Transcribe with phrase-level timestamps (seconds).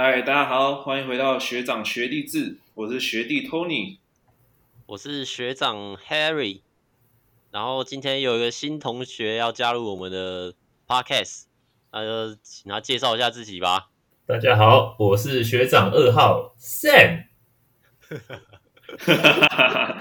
[0.00, 3.96] 嗨，大家好，欢迎回到学长学弟制，我是学弟 Tony，
[4.86, 6.60] 我是学长 Harry，
[7.50, 10.54] 然后今天有一个新同学要加入我们的
[10.86, 11.46] Podcast，
[11.90, 13.88] 那就请他介绍一下自己吧。
[14.24, 17.24] 大家好，我是学长二号 Sam。
[18.08, 19.98] 哈哈哈哈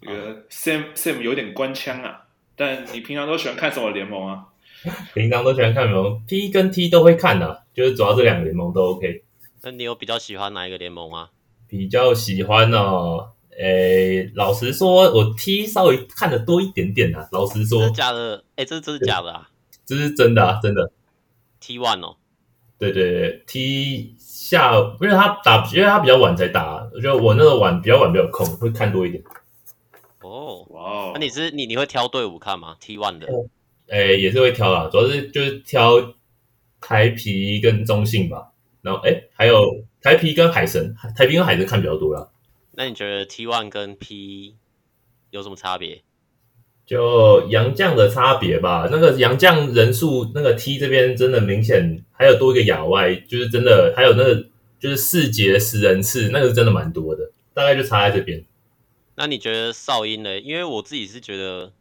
[0.00, 4.46] 这个 Sam Sam 有点官腔啊，但你平常都喜欢看什么联盟啊？
[5.12, 9.24] 平常都喜欢看联盟，P 跟 T 都会看的、啊，就是主要这两个联盟都 OK。
[9.62, 11.30] 那你有比较喜欢哪一个联盟吗？
[11.66, 17.26] 比较喜欢哦，诶，老实说，我 T 稍微看的多一点点啊。
[17.32, 18.44] 老实说，假的？
[18.56, 19.48] 诶，这这是假的啊？
[19.86, 20.92] 这是真的啊，真的。
[21.58, 22.16] T one 哦，
[22.78, 29.22] 对对对，T 下，因为他打，因为他比较晚才打，我觉得我那个晚比较晚比较空，会看多一点。
[30.20, 33.26] 哦，哇哦，那你是你你会挑队伍看吗？T one 的？
[33.26, 33.46] 哦
[33.88, 36.00] 诶，也是会挑啦，主要是就是挑
[36.80, 38.52] 台皮跟中信吧，
[38.82, 42.30] 然后哎，还有台皮跟海神，台皮跟海神看比较多啦。
[42.72, 44.56] 那你觉得 T one 跟 P
[45.30, 46.02] 有什么差别？
[46.86, 54.46] 就杨将的差别吧，那个杨将人数，那个 T 这边真的明显还有多一个亚外，就是真的还有那个
[54.78, 58.44] 就是四节十人次，那个是真的蛮多的，大概就差在这边。
[59.16, 60.40] 那你觉得少音呢？
[60.40, 61.72] 因为我自己是觉得。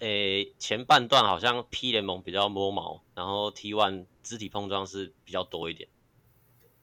[0.00, 5.88] 诶，前半段好像 P 联盟比较摸毛，然后 T one 肢体碰撞是比较多一点。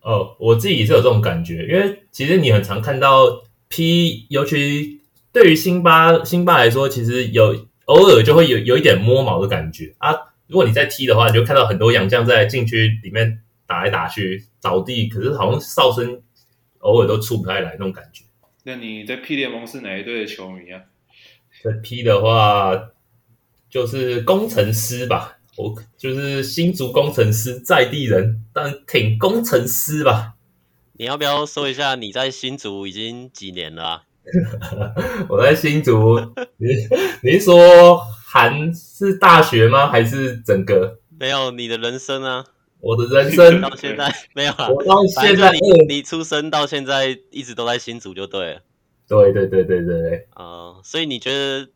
[0.02, 10.14] 哦，我自己是有这种感觉，因为其实你很常看到 P，尤其对于辛巴辛巴来说，其实有偶尔就会有有一点摸毛的感觉啊。
[10.48, 16.22] 如果你在踢的话，你就看到很多洋将在禁区里面打来打去倒地，可是好像哨声
[16.80, 18.26] 偶尔都出不太来那种感觉。
[18.64, 20.82] 那你在 P 联盟是哪一队的球迷啊？
[21.64, 22.90] 在 P 的话。
[23.74, 30.36] 就是工程师吧，我就是新竹工程师在地人，但挺工程师吧。
[30.94, 34.04] 你要不要说一下你在新竹已经几年了啊？
[35.28, 36.20] 我在新竹，
[36.58, 36.68] 你
[37.24, 37.98] 你是说
[38.28, 39.88] 还是大学吗？
[39.90, 41.00] 还是整个？
[41.20, 42.46] 没有你的人生啊，
[42.80, 44.70] 我的人生到现在没有啊。
[44.70, 48.62] 我到现在你你出生到现在一直都在新竹就对了。
[49.08, 50.28] 对对对对对对。
[50.36, 51.68] 啊、呃，所以你觉得？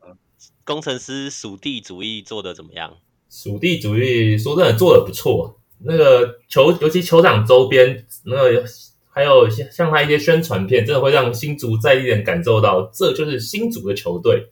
[0.67, 2.97] 工程师属地主义做的怎么样？
[3.29, 5.57] 属地主义说真的做的不错。
[5.79, 8.65] 那个球，尤其球场周边，那个
[9.09, 14.49] 还有像像他一些宣传片，真的会让新竹在地人感受到，这就是新竹的球队。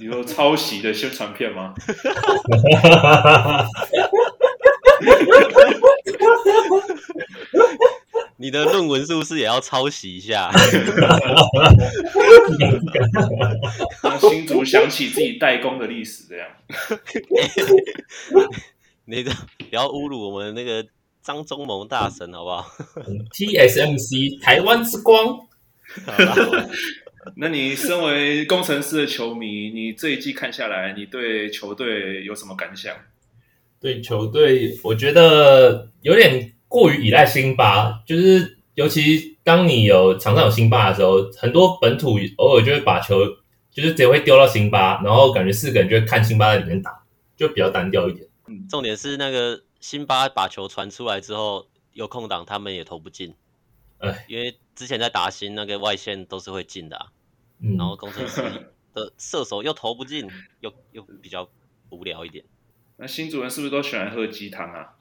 [0.00, 1.72] 你有抄袭的宣传片吗？
[8.38, 10.50] 你的论文是不是也要抄袭一下？
[14.02, 16.48] 让新竹想起自己代工的历史，这样。
[19.06, 19.32] 你的
[19.70, 20.86] 不要侮辱我们那个
[21.22, 22.70] 张忠谋大神，好不好
[23.32, 25.40] ？TSMC 台湾之光。
[27.36, 32.94] 那你身为工程师的球迷，你这一季看下来，你对球队有什么感想？
[33.80, 36.52] 对球队，我觉得有点。
[36.68, 43.24] 过于依赖辛巴，就是尤其当你有场上有辛巴的时候，很多本土偶尔就会把球，
[43.70, 47.02] 就是直接会丢到辛巴，然后感觉四个人就会看辛巴在里面打，
[47.36, 48.26] 就比较单调一点。
[48.46, 53.34] 嗯，重点是那个辛巴把球传出来之后有空档，他们也投不进。
[53.98, 57.06] 哎，因为之前在打新那个外线都是会进的啊，
[57.60, 58.42] 嗯，然后工程师
[58.92, 60.28] 的射手又投不进，
[60.60, 61.48] 又又比较
[61.90, 62.44] 无聊一点。
[62.98, 64.92] 那新主人是不是都喜欢喝鸡汤啊？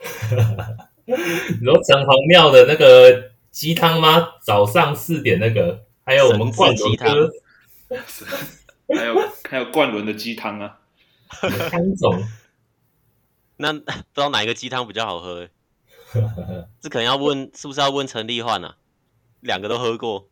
[1.06, 4.28] 你说城隍庙的那个鸡汤吗？
[4.42, 7.30] 早上四点那个，还有我们冠伦哥，
[8.96, 10.78] 还有还有冠伦的鸡汤啊，
[11.70, 12.22] 汤总。
[13.56, 15.48] 那 不知道哪一个鸡汤比较好喝？
[16.80, 18.76] 这可能要问，是不是要问陈立焕啊？
[19.40, 20.28] 两个都喝过。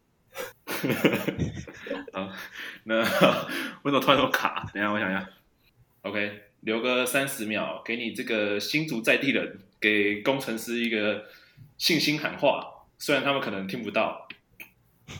[2.12, 2.34] 啊，
[2.84, 2.96] 那
[3.82, 4.68] 为什么突然这么卡？
[4.72, 5.28] 等一下我想一下。
[6.02, 9.60] OK，留个三十秒，给你这个新竹在地人。
[9.80, 11.24] 给工程师一个
[11.76, 12.66] 信心喊话，
[12.98, 14.28] 虽然他们可能听不到。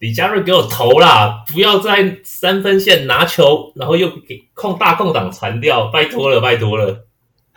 [0.00, 1.44] 李佳瑞给我投啦！
[1.46, 7.06] 不要在三分线拿球，然后又给空大空档传掉，拜托了，拜托了。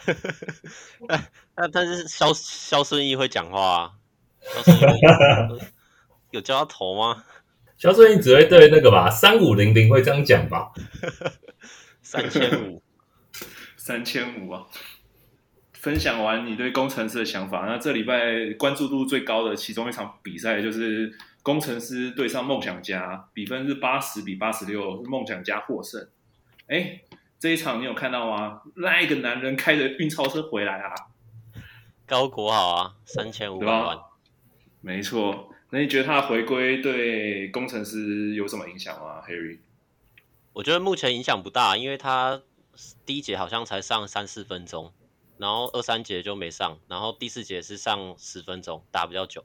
[1.57, 3.91] 那但是肖肖顺义会讲话啊？
[4.45, 5.01] 萧顺义
[6.31, 7.25] 有叫他投吗？
[7.77, 10.71] 肖顺义只会对那个吧，三五零零会这样讲吧？
[12.01, 12.81] 三千五，
[13.75, 14.63] 三千五啊！
[15.87, 26.05] 分享完你对工程师的想法，那这礼拜关注度最高的其中一场比赛就是工程师对上梦想家，比分是八十比八十六，是梦想家获胜。
[26.67, 26.99] 哎，
[27.39, 28.63] 这一场你有看到吗？
[28.75, 30.93] 那一个男人开着运钞车回来啊！
[32.05, 33.97] 高国好啊，三千五百万，
[34.81, 35.53] 没错。
[35.69, 39.59] 那你觉得他回归对工程师有什么影响吗，Harry？
[40.51, 42.41] 我觉得目前影响不大，因为他
[43.05, 44.91] 第一节好像才上三四分钟，
[45.37, 49.43] 然后二三节就没上，然后第四节是上十分钟，打比较久。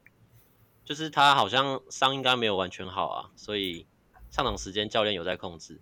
[0.83, 3.85] 就是他好像伤应该没有完全好啊，所以
[4.29, 5.79] 上场时间教练有在控制。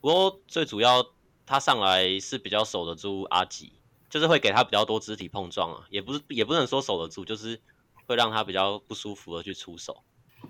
[0.00, 1.06] 不过最主要
[1.46, 3.72] 他上来是比较守得住阿吉，
[4.10, 7.60] 就是会给他比较多肢体碰撞啊，也不是也不能说守得住，就是。
[8.06, 10.04] 会让他比较不舒服的去出手，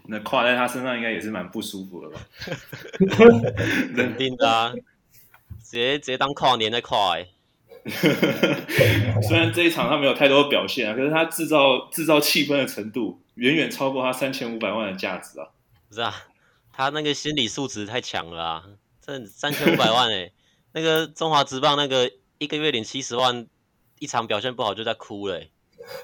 [0.08, 2.20] 那跨在他身上应该也是蛮不舒服的吧？
[3.94, 4.74] 肯定的啊，
[5.62, 7.28] 直接直接当跨年在跨哎。
[9.22, 15.48] 虽然这一场他没有太多表现啊，可是他制造制造气氛的程度远远超过他三千五百万的价值啊！
[15.88, 16.14] 不是啊，
[16.72, 18.64] 他那个心理素质太强了啊！
[19.00, 20.30] 这三千五百万哎，
[20.72, 23.46] 那个中华职棒那个一个月领七十万，
[23.98, 25.42] 一场表现不好就在哭了。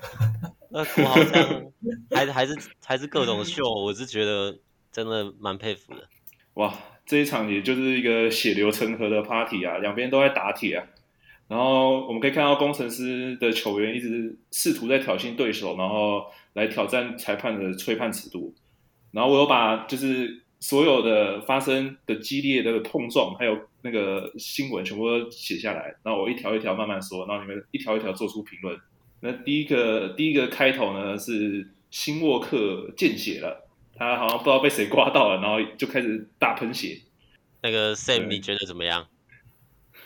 [0.70, 1.72] 那哭好像
[2.10, 4.58] 还是还是还是各种秀，我是觉得
[4.92, 6.06] 真的蛮佩服的。
[6.54, 6.74] 哇，
[7.06, 10.86] 这一场也就是一个血流成河的 party 啊，两边都在打铁啊。
[11.50, 18.54] 然后我们可以看到工程师的球员一直试图在挑衅对手，然后来挑战裁判的吹判尺度。
[19.10, 28.78] 然后我又把就是所有的发生的激烈的碰撞，还有那个新闻全部都写下来，然后我一条一条慢慢说，然后你们一条一条做出评论。
[29.18, 37.00] 那第一个第一个开头呢是辛沃克见血了，他好像不知道被谁刮到了，然后就开始大喷血。
[37.62, 39.08] 那个 Sam 你觉得怎么样？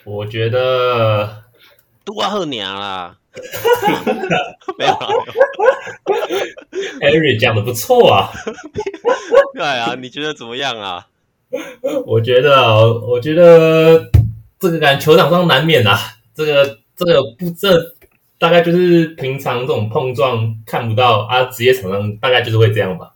[0.05, 1.43] 我觉得
[2.05, 3.17] 杜阿赫娘啦，
[4.77, 5.07] 没有啦
[7.01, 8.29] ，Harry 讲的不错啊。
[9.53, 11.07] 对啊，你觉得怎么样啊？
[12.05, 14.09] 我觉得，我觉得
[14.59, 15.97] 这个感觉球场上难免啊，
[16.33, 17.95] 这个这个不这。
[18.37, 23.13] 大概就是平常这种碰撞看不到啊，职业场上大概就是会这样吧。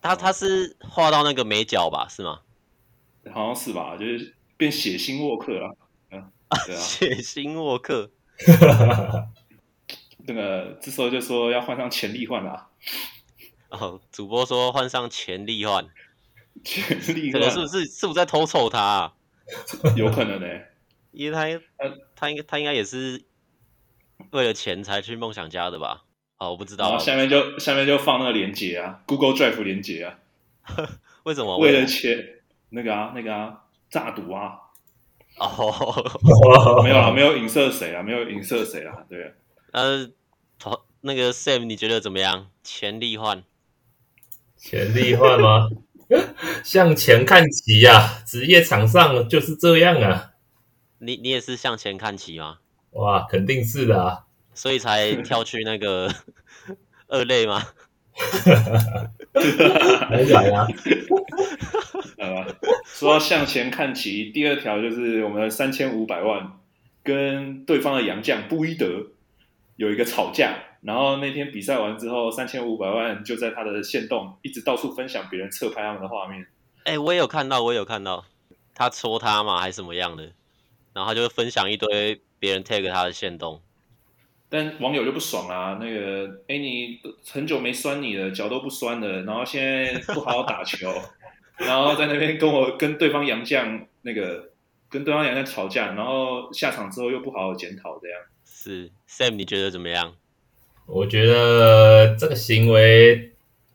[0.00, 2.38] 他他是画到那个眉角吧，是吗？
[3.30, 5.76] 好像是吧，就是变血腥沃克了。
[6.52, 8.10] 嗯， 对啊，血腥沃克。
[10.26, 12.68] 那个这时候就说要换上潜力换了。
[13.70, 15.86] 哦，主播说换上潜力换，
[16.64, 16.84] 潜
[17.14, 19.14] 力换是不是是不是在偷瞅他啊？
[19.96, 20.70] 有可能呢、欸，
[21.10, 21.46] 因为他
[22.14, 23.24] 他应该他应该也是。
[24.30, 26.04] 为了钱才去梦想家的吧？
[26.38, 26.96] 哦，我不知道。
[26.96, 30.16] 下面就下面就放那个链接啊，Google Drive 链接啊。
[31.24, 31.58] 为什么？
[31.58, 32.16] 为了钱？
[32.68, 34.60] 那个啊，那个啊，诈赌啊。
[35.42, 39.34] 哦， 没有啊，没有影射谁啊，没有影射谁啊，对。
[39.72, 40.08] 呃，
[41.00, 42.48] 那个 Sam，你觉得怎么样？
[42.62, 43.42] 潜力换？
[44.56, 45.68] 潜力换吗？
[46.62, 50.32] 向前看齐呀、啊，职业场上就是这样啊。
[50.98, 52.58] 你你也是向前看齐吗？
[52.92, 56.14] 哇，肯定是的啊，所以才跳去那个
[57.08, 57.66] 二类吗？
[60.10, 60.66] 没来啊。
[62.18, 62.46] 好吧，
[62.84, 66.52] 说到向前看齐，第二条就是我们的三千五百万
[67.02, 69.06] 跟对方的洋将布伊德
[69.76, 76.46] 有一个吵架，然后那天比赛完之后，三千五百万就在他的线洞一直到处分享别人侧拍他们的画面。
[76.84, 78.24] 哎、欸，我也有看到，我也有看到，
[78.74, 80.32] 他戳他嘛，还是什么样的，
[80.92, 82.20] 然后他就分享一堆。
[82.42, 83.62] 别人 tag 他的线动，
[84.52, 85.78] 但网友就不爽啊。
[85.80, 90.92] 那个，哎、欸，你很久没酸你了，脚都不酸了，然后现在不好好打球，
[91.56, 94.50] 然后在那边跟我跟对方杨将那个
[94.90, 98.20] 跟对方杨将吵架，然后下场之后又不好好检讨，这样。
[98.44, 100.12] 是 Sam，你觉得怎么样？
[100.84, 103.32] 我觉得这个行为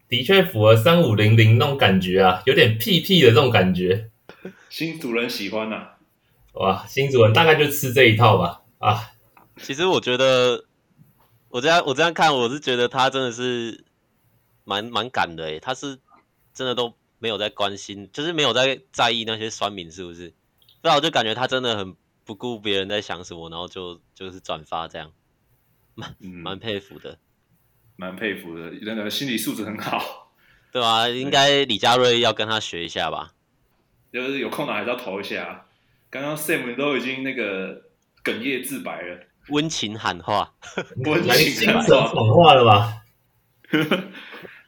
[0.07, 4.09] 的确符合三五零零那种感觉啊，有点屁屁的这种感觉。
[4.69, 5.93] 新主人喜欢呐、啊。
[6.53, 9.11] 哇，新主人大概就吃这一套吧啊！
[9.57, 10.65] 其实我觉得，
[11.57, 13.83] 我这样我这样看，我是觉得他真的是
[14.63, 15.97] 蛮蛮敢的诶，他是
[16.53, 20.31] 真的都没有在关心，就是没有在在意那些酸民是不是？
[20.83, 25.11] 那我就感觉他真的很不顾别人在想什么，然后就就是转发这样，
[25.95, 27.17] 蛮蛮佩服的，
[27.95, 30.31] 蛮佩服的，那个心理素质很好，
[30.71, 31.09] 对吧？
[31.09, 33.33] 应该李佳瑞要跟他学一下吧，
[34.13, 35.65] 就是有空档还是要投一下。
[36.11, 37.81] 刚刚 Sam 都已经那个
[38.23, 40.53] 哽咽自白了，温情喊话，
[41.05, 43.03] 温情喊话，喊话了吧？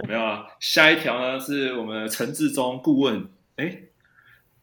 [0.07, 3.83] 没有啊，下一条呢是我们陈志忠顾问，哎，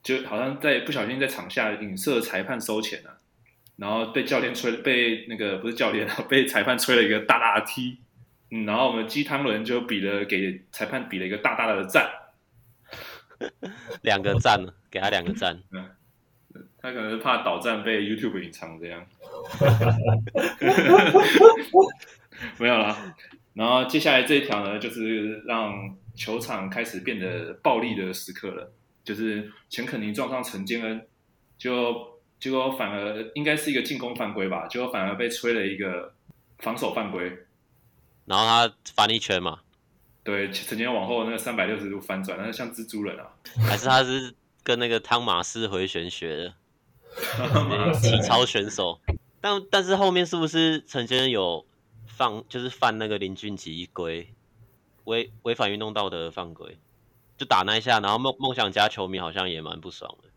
[0.03, 3.19] 就好像在不小心在场下影射裁判收钱了，
[3.77, 7.99] 然后被教练吹，被那个不是教练啊， 被裁判吹了一个大大的 T，
[8.51, 12.11] 嗯，然后我们鸡汤轮就比了给裁判比了一个大大的赞，
[14.03, 15.91] 两个赞，给他两个赞，嗯。
[16.81, 19.05] 他可能是怕导赞被 YouTube 隐藏这样。
[22.59, 23.15] 没有啦。
[23.55, 25.73] 然后接下来这一条呢，就是让
[26.15, 28.71] 球场开始变得暴力的时刻了，
[29.03, 31.07] 就是钱肯尼撞上陈建恩，
[31.57, 36.13] 就结果反而应该是一个进攻犯规吧，结果反而被吹了一个
[36.59, 37.33] 防守犯规，
[38.27, 39.61] 然后他翻一圈嘛，
[40.23, 43.25] 对，陈坚恩往后那个三百六十度翻转，那是像蜘蛛人啊，
[43.67, 46.53] 还 是他是跟那个汤马斯回旋学的。
[48.03, 49.01] 体操选手，
[49.47, 51.65] 但但是后面是不是陈先生有？
[52.09, 54.27] 犯就是犯那个林俊杰规
[55.05, 56.79] 违违反运动道德的犯规，
[57.37, 60.31] 就打那一下，然后梦梦想家球迷好像也蛮不爽的。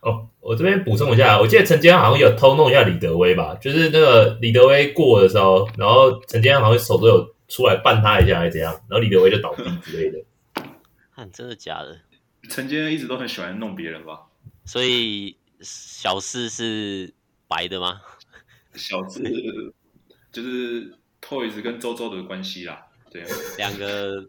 [0.00, 10.18] 哦，我这边补充一下，我记得陈坚好像有偷弄一下李德威吧，就是那个李德威过的时候，然后陈坚好像手都有出来绊他一下，还是怎样，然后李德威就倒地之类的。
[11.16, 11.98] 看，真的假的？
[12.50, 14.24] 陈坚一直都很喜欢弄别人吧？
[14.66, 17.14] 所以小四是
[17.48, 18.02] 白的吗？
[18.74, 19.22] 小智
[20.32, 20.98] 就是。
[21.24, 23.24] Toys 跟周周的关系啦，对，
[23.56, 24.28] 两个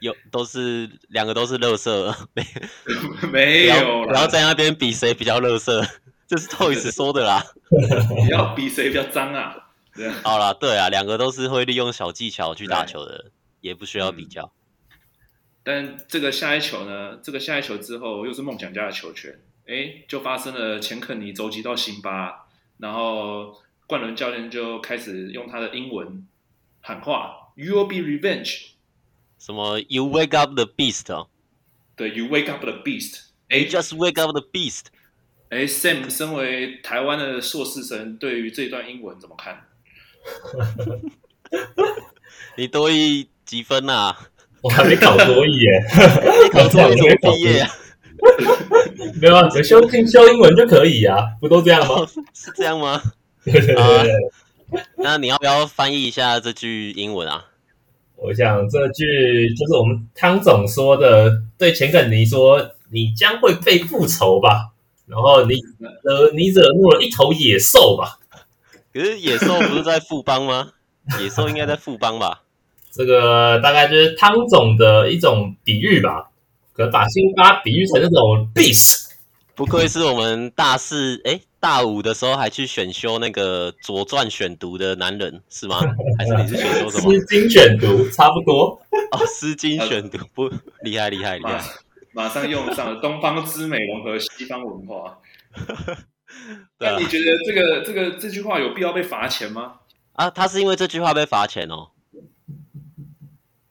[0.00, 2.42] 有都是两个都是乐色，没
[3.30, 5.86] 没有啦，然后在那边比谁比较乐色，
[6.26, 7.44] 这是 Toys 说的啦，
[8.30, 9.54] 要比谁比较脏啊？
[9.94, 13.30] 对啊，好啦，对啊，两个都是会利用小技巧去打球的，
[13.60, 14.50] 也不需要比较。
[15.62, 17.18] 但这个下一球呢？
[17.22, 22.45] 这个下一球之后又是梦想家的球权，哎，就发生了钱肯尼肘击到辛巴，
[22.78, 23.60] 然后。
[23.88, 26.26] 冠伦教练就开始用他的英文
[26.80, 28.70] 喊话：“You will be revenge。”
[29.38, 31.28] 什么？You wake up the beast 哦？
[31.94, 33.26] 对，You wake up the beast。
[33.48, 34.86] 哎，Just wake up the beast。
[35.50, 39.68] 哎，Sam，身为台湾的硕士生，对于这段英文怎么看？
[42.56, 44.30] 你多一几分啊？
[44.62, 45.70] 我还没考多一耶，
[46.42, 47.70] 你考多一怎么毕业啊？
[49.20, 52.06] 没有啊，只修听修英文就可以啊，不都这样吗？
[52.34, 53.02] 是这样吗？
[53.44, 54.12] 对对对，
[54.96, 57.44] 那你要不要翻译一下这句英文啊？
[58.16, 64.70] 我想这句就是我们汤总说的，对钱肯尼说：“你将会被复仇吧？”
[65.06, 65.54] 然后你
[66.02, 68.18] 呃，你惹怒了一头野兽吧？
[68.92, 70.72] 可是野兽不是在富邦吗？
[71.20, 72.40] 野兽应该在富邦吧？
[72.90, 76.30] 这个大概就是汤总的一种比喻吧，
[76.76, 79.06] 可能把辛巴比喻成那种 beast。
[79.54, 81.40] 不愧是我们大四哎。
[81.58, 85.80] 大五的时候还去选修那个《左传》选读的男人是吗？
[86.16, 87.10] 还是你是选修什么？
[87.12, 88.80] 诗经选读差不多
[89.10, 90.48] 哦，诗经选读不
[90.82, 91.60] 厉害厉害厉害，
[92.12, 95.18] 马上用上了东方之美融合西方文化。
[96.78, 99.72] 那、啊、你觉得这个这个这句话有必要被罚钱吗？
[100.12, 101.88] 啊，他是因为这句话被罚钱哦。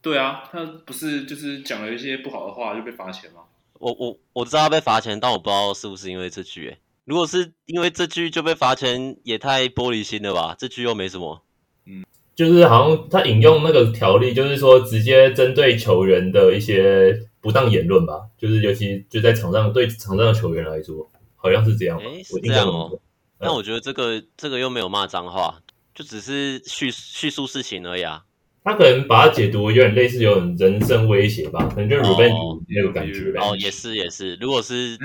[0.06, 3.42] 对啊，他不是就是讲了一些不好的话就被罚钱吗？
[3.80, 6.78] 我我我知道他被罚钱，但我不知道是不是因为这句诶。
[7.06, 10.56] 如果是因为这句就被罚钱，也太玻璃心了吧？
[10.60, 11.42] 这句又没什么，
[11.88, 21.98] 嗯，就是好像他引用那个条例，就是说直接针对球员的一些不当言论吧，就是尤其就在场上对场上的球员来说，好像是这样。
[21.98, 23.00] 哎，是这样哦。
[23.40, 25.60] 但我觉得这个这个又没有骂脏话，
[25.96, 28.24] 就只是叙叙述事情而已啊。
[28.66, 33.32] 他可能把它解读有点类似有人身威胁吧，可能就 revenge 那个感觉。
[33.38, 34.98] 哦，也是也是，如果是。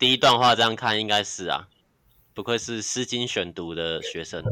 [0.00, 1.68] 第一段话这样看应该是啊，
[2.32, 4.42] 不愧是诗经选读的学生。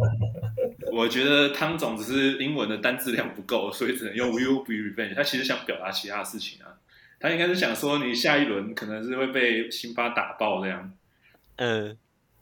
[0.93, 5.15] 我觉得汤总只是英文的单字量不够，所以只能用 will be revenge。
[5.15, 6.77] 他其实想表达其他事情啊，
[7.19, 10.93] 他应该是想说你下一轮可能是会被辛巴打爆这样。
[11.57, 11.97] 嗯，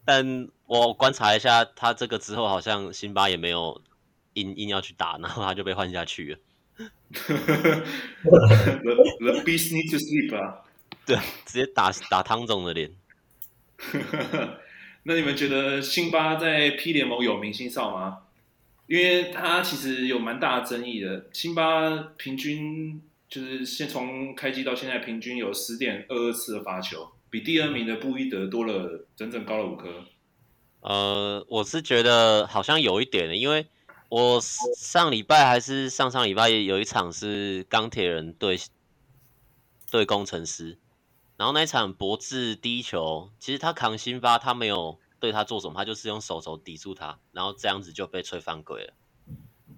[0.04, 3.80] 但我观察一下，他这个之后好像辛巴也没有
[4.36, 6.38] 硬硬要去打，然后他就被换下去了。
[7.10, 7.84] the,
[9.20, 10.62] the beast needs to sleep 啊。
[11.04, 12.90] 对，直接打打汤总的脸。
[15.04, 18.18] 那你们觉得辛巴在 P 联盟有明星哨吗？
[18.88, 21.26] 因为他其实有蛮大的争议的。
[21.32, 30.04] 辛巴平均就是先从开机到现在，平均有十点二二次的罚球，比第二名的布伊德多了整整高了五颗。
[30.80, 33.66] 呃，我是觉得好像有一点的，因为
[34.08, 38.58] 我上礼拜还是上上礼拜有一场是钢铁人对
[39.90, 40.78] 对工程师。
[41.36, 48.94] 然后那一场博智第一球，其实他扛辛巴，他没有对他做什么，他就是用手肘抵住他，然后这样子就被吹犯规了。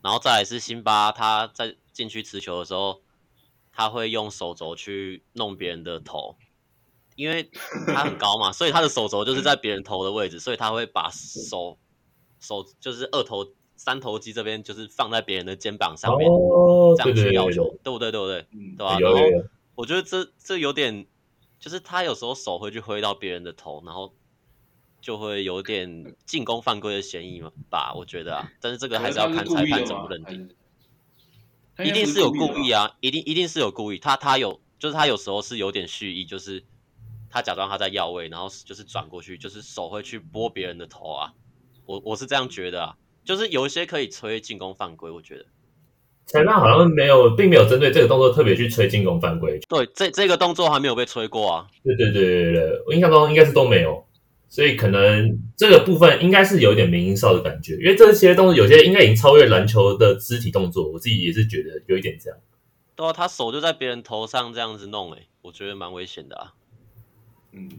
[0.00, 3.02] 然后再来是辛巴，他在禁区持球的时候，
[3.73, 6.37] 他会用手肘去弄别人的头，
[7.16, 7.50] 因为
[7.88, 11.76] 他很高嘛，所以他的手肘就是在别人头的位置，所以他会把手
[12.38, 13.44] 手就是二头
[13.78, 18.12] 三头肌这边就是放在别人的肩膀上面，哦、这样去要求，对不对？
[18.12, 18.44] 对不对？
[18.50, 18.99] 嗯，对吧？
[19.00, 19.18] 然后
[19.75, 21.06] 我觉得这这有点。
[21.61, 24.14] 就是他有时候手会去挥到别人的头，然后
[25.00, 27.92] 就会有点进攻犯规的嫌疑嘛吧？
[27.97, 30.49] 我觉得啊，但是这个还是要看裁判怎么认定。
[31.85, 33.99] 一定是有故意啊，一定一定是有故意。
[33.99, 36.62] 他他有，就是他有时候是有点蓄意，就是
[37.28, 41.35] 他假装他在要位，然后就是转过去，就是手会去拨别人的头啊。
[41.87, 42.97] 我我是这样觉得啊，
[43.28, 45.44] 就是有一些可以吹进攻犯规，我觉得。
[46.25, 49.61] 裁判好像没有，并没有针对这个动作特别去吹进攻犯规。
[49.68, 51.66] 对，这这个动作还没有被吹过啊。
[51.85, 54.02] 对对对对对，我印象中应该是都没有，
[54.49, 62.38] 所以可能这个部分应该是有点明英少的感觉，因为这些动作有些应该已经超越篮球的肢体动作，我自己也是觉得有一点这样。
[62.97, 66.54] 对啊，他手就在别人头上这样子弄，哎，我觉得蛮危险的啊。
[67.52, 67.70] 嗯，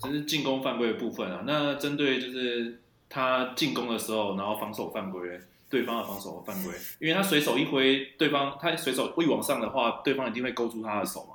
[0.00, 1.42] 这是进攻犯规的部分啊。
[1.44, 2.80] 那针对就是
[3.14, 5.40] 他进攻的时候，然后防守犯规。
[5.70, 11.34] 对方的防守犯规，因为他随手一挥，对方他随手一往上的话，对方一定会勾住他的手嘛。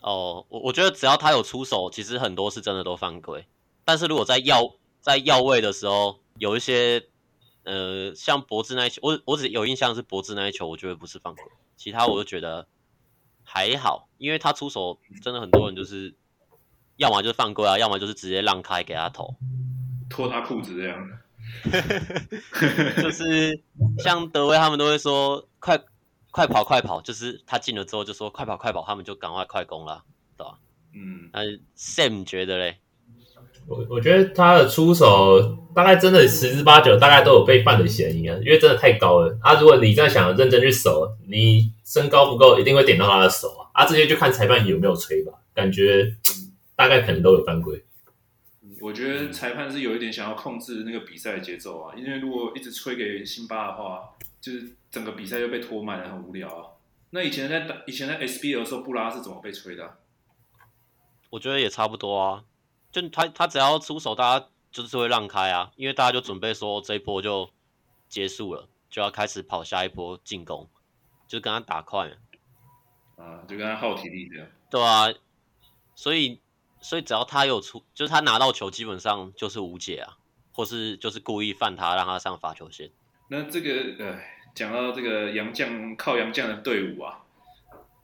[0.00, 3.46] 哦，我我觉得只要他有出手，其实很多是真的都犯规。
[3.84, 7.06] 但是如果在要在要位的时候，有一些
[7.62, 11.44] 呃，像博智那一球，我我只有印象是博智那一球，我觉得不是犯规，
[11.76, 12.66] 其他我就觉得
[13.44, 16.12] 还好，因为他出手真的很多人就是
[16.96, 19.36] 要么就是犯规啊，要么就是直接让开给他投，
[20.12, 21.08] 脱他裤子这样。
[23.02, 23.60] 就是
[23.98, 25.80] 像德威他们都会说快
[26.30, 30.04] 快跑快跑，就是他进了之后就说快跑快跑，他们就赶快快攻了，
[30.36, 30.58] 对吧？
[30.94, 31.40] 嗯，那
[31.76, 32.76] Sam 觉得嘞？
[33.66, 35.40] 我我觉得他的出手
[35.74, 39.54] 大概真的十之八九，大概都有被犯的嫌疑啊，因为真的太高了啊！
[39.54, 43.82] 如果你在想认真去守，你身高不够，一定会点到他的手啊！
[43.82, 46.16] 啊，这些就看裁判有没有吹吧，感觉
[46.74, 47.84] 大概可能都有犯规。
[48.82, 56.72] 我觉得裁判是有一点想要控制那个比赛的节奏啊，因为如果一直吹给辛巴的话，就是整个比赛就被拖慢了，很无聊啊。
[57.10, 59.98] 那以前在打，以前在 SBL 的时候，布拉是怎么被吹的啊？
[61.30, 62.44] 我觉得也差不多啊，
[62.90, 67.48] 就他他只要出手，大家就是会让开啊，因为大家就准备说这一波就
[68.08, 70.68] 结束了，就要开始跑下一波进攻，
[71.28, 72.10] 就跟他打快
[73.16, 74.48] 啊，就跟他耗体力这样。
[74.68, 75.06] 对啊，
[75.94, 76.41] 所以。
[76.82, 80.18] 所以只要他有出，就是他拿到球，基本上就是无解啊，
[80.52, 82.90] 或是就是故意犯他，让他上罚球线。
[83.28, 84.18] 那这个呃，
[84.54, 87.20] 讲到这个杨将靠杨将的队伍啊，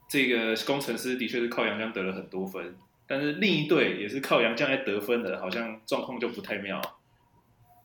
[0.09, 6.81] 这个工程师的确是靠杨将得了很多分，但是另一队也是靠杨将来得分的，好像状况就不太妙。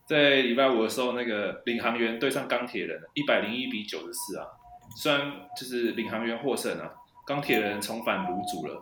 [0.06, 4.46] 在礼拜五的时候，那个领航员对上钢铁人，一百零一比九十四啊，
[4.96, 6.92] 虽然就是领航员获胜啊，
[7.26, 8.82] 钢铁人重返炉主了。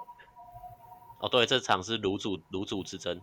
[1.21, 3.21] 哦，对，这场是炉主炉主之争，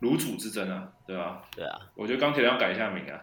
[0.00, 1.42] 炉主之争啊，对啊？
[1.54, 3.20] 对啊，我觉得钢铁人要改一下名啊，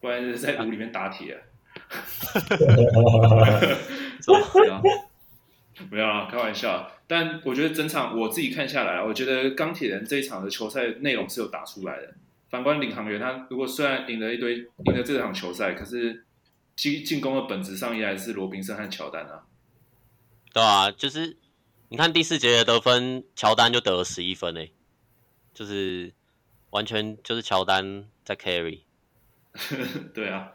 [0.00, 1.36] 不然是在炉里面打铁啊。
[5.90, 6.90] 没有啊，开玩笑。
[7.06, 12.14] 但我觉得整场我自己看下来，我觉得钢铁人这一场的球赛内容是有打出来的。
[12.48, 16.24] 反观领航员，他如果虽然赢了一堆，赢了这场球赛，可是
[16.74, 19.44] 进进攻的本质上依然是罗宾森和乔丹啊。
[20.54, 21.36] 对啊，就是。
[21.88, 24.72] 你看第四节的得分，乔丹就得了十一分诶，
[25.54, 26.12] 就是
[26.70, 28.80] 完全就是乔丹在 carry。
[30.12, 30.52] 对啊，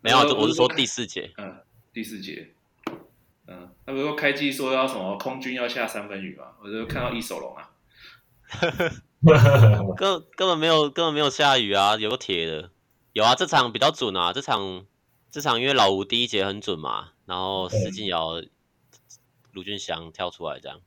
[0.00, 1.32] 没有，我是说第四节。
[1.36, 1.60] 嗯，
[1.92, 2.54] 第四节。
[3.48, 6.52] 嗯，他不是说开季说要什么空军要下三分雨嘛？
[6.62, 7.70] 我就看到一手龙啊。
[9.96, 12.70] 根根本没有根本没有下雨啊，有个铁的。
[13.14, 14.86] 有啊，这场比较准啊，这场
[15.28, 18.40] 这场因为老吴第一节很准嘛，然后施晋尧。
[19.58, 20.80] 卢俊祥跳出来，这样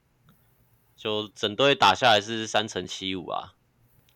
[0.95, 3.53] 就整队打下来是三乘七五啊。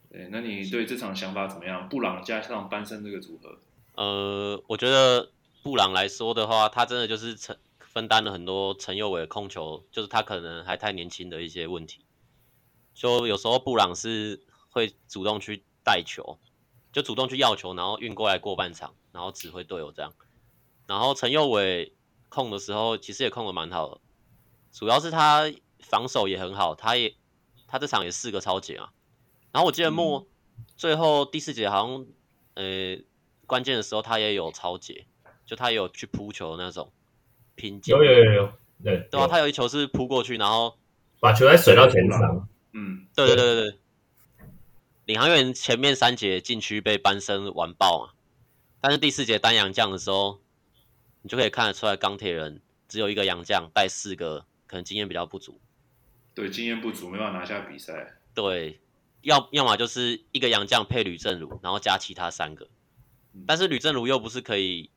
[0.09, 1.89] 对，那你对这场想法怎么样？
[1.89, 3.59] 布朗加上班森这个组合，
[3.95, 5.29] 呃，我觉得
[5.61, 12.05] 布朗来说的话，他真的就是承分担了很多陈佑伟的控球，就是他可能还太年轻的一些问题。
[12.93, 16.39] 就有时候布朗是会主动去带球，
[16.93, 20.13] 就主动去要球，然后运过来过半场，然后指挥队友这样。
[20.87, 21.93] 然后陈佑伟
[22.29, 23.99] 控的时候，其实也控的蛮好的。
[24.75, 27.15] 主要是他防守也很好，他也
[27.65, 28.91] 他这场也四个超节啊。
[29.53, 32.05] 然后我记得莫、嗯、最后第四节好像
[32.55, 32.97] 呃
[33.45, 35.05] 关键的时候他也有超节，
[35.45, 36.91] 就他也有去扑球的那种
[37.55, 37.93] 拼接。
[37.93, 40.77] 有有有有，对对啊，他有一球是扑过去，然后
[41.21, 42.49] 把球再甩到前场。
[42.73, 43.79] 嗯，对对对对对。
[45.05, 48.13] 领航员前面三节禁区被班森完爆嘛，
[48.81, 50.41] 但是第四节单洋将的时候，
[51.21, 54.45] 你就可以看得出来钢铁人只有一个洋将带四个。
[54.67, 55.59] 可能经验比较不足，
[56.33, 58.17] 对，经验不足没办法拿下比赛。
[58.33, 58.79] 对，
[59.21, 62.67] 要要么就是一个洋将配吕正儒，然后加其他三个。
[63.33, 64.89] 嗯、但是吕正儒又不是可以，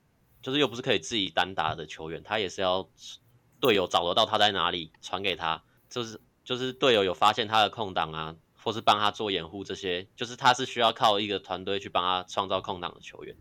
[0.42, 2.88] 就是又不是可以自己单打的球员，他也是要
[3.61, 13.37] 队友找得到他在哪里，传给他，就是就是队友有发现他的空档啊，或是帮他做掩护，这些就是他是需要靠一个团队去帮他创造空档的球员。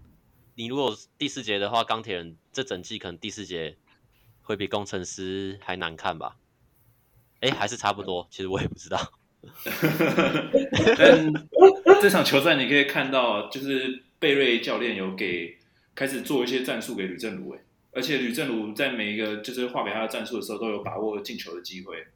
[0.55, 3.77] 你如果第四节的话，钢铁人这整季可能第四节
[4.47, 6.37] 会比工程师还难看吧？
[7.41, 9.11] 哎，还是差不多，其实我也不知道。
[10.97, 11.33] 但
[12.01, 15.59] 这场球赛你可以看到，就是贝瑞教练有给
[15.93, 17.59] 开始做一些战术给吕正儒，哎，
[17.91, 22.07] 而且吕正儒在每一个就是画给他的战术的时候，都有把握进球的机会。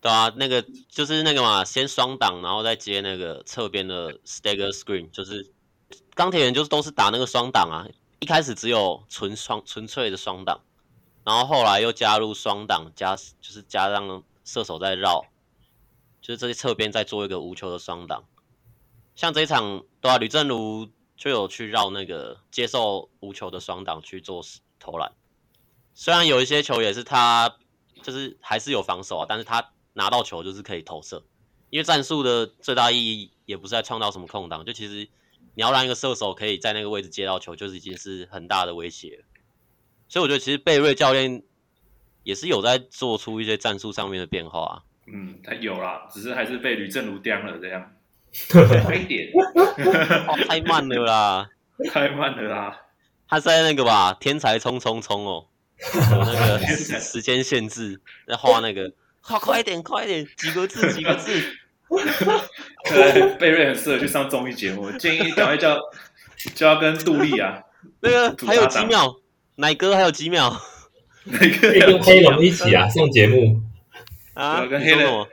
[0.00, 5.50] 对啊，那个就是那个嘛，先双挡，然后再接那个侧边的 stagger screen，就是
[6.14, 7.88] 钢铁人就是都是打那个双挡啊。
[8.20, 10.60] 一开始只有纯双纯粹的双挡，
[11.24, 15.24] 然后后来又加入双挡加就是加上射手在绕，
[16.20, 18.24] 就是这些侧边再做一个无球的双挡。
[19.14, 24.44] 像这一场，对啊，吕正如就有去绕那个接受无球的双挡去做
[24.78, 25.12] 投篮。
[25.94, 27.56] 虽然有一些球也是他
[28.02, 29.70] 就是还是有防守啊，但是他。
[29.96, 31.22] 拿到球就是可以投射，
[31.70, 35.08] 因为战术的最大意义也不是在创造什么空档，就其实
[35.54, 39.24] 你要让一个射手可以在那个位置接到球，就是已经是很大的威胁了。
[40.14, 41.42] 所以我觉得其实贝瑞教练
[42.22, 44.78] 也是有在做出一些战术上面的变化啊。
[45.12, 47.90] 嗯，他有啦，只是还是被吕政儒钉了这样，
[48.86, 51.50] 快一点、哦，太慢了啦，
[51.92, 52.80] 太慢了啦。
[53.26, 55.48] 他在那个吧，天才冲冲冲哦，
[56.12, 56.58] 有那个
[57.00, 58.92] 时间限制在画那个。
[59.20, 61.42] 画，快一点，快一点，几个字，几个字。
[62.88, 65.76] 对，贝瑞很适合去上综艺节目，建议赶快叫
[66.54, 67.60] 叫他跟杜丽啊，
[67.98, 69.12] 那个还有几秒，
[69.56, 70.60] 奶哥还有几秒，
[71.24, 73.62] 奶哥跟黑龙一起啊 上节目
[74.34, 75.28] 啊，跟黑龙，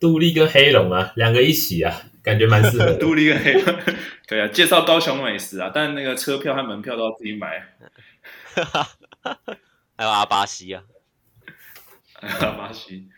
[0.00, 2.92] 杜丽跟黑龙啊两个一起啊，感觉蛮适合。
[2.98, 3.76] 杜丽跟黑龙，
[4.26, 7.68] 对啊，介绍高雄美食啊，但那个车票和门票都要自己买。
[9.96, 10.82] 还有阿巴西啊。
[12.20, 13.08] 阿巴西，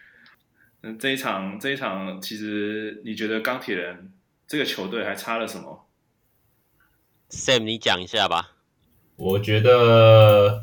[0.83, 4.13] 嗯，这一场这一场，其实你觉得钢铁人
[4.47, 5.89] 这个球队还差了什么
[7.31, 8.56] ？Sam，你讲一下吧。
[9.17, 10.63] 我觉得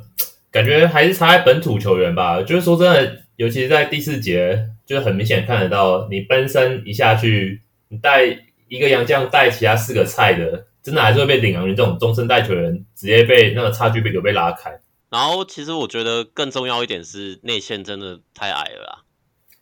[0.51, 2.41] 感觉还是差在本土球员吧。
[2.41, 8.25] 就是说真的，尤其是在第四节，就是很明显看得到，你奔身一下去，你带
[8.67, 14.79] 一个洋将带其他四个菜的，真的还是会被领航员这种中生代球员直接被那个差距被有被拉开。
[15.09, 19.03] 然后，其实我觉得更重要一点是内线真的太矮了啦。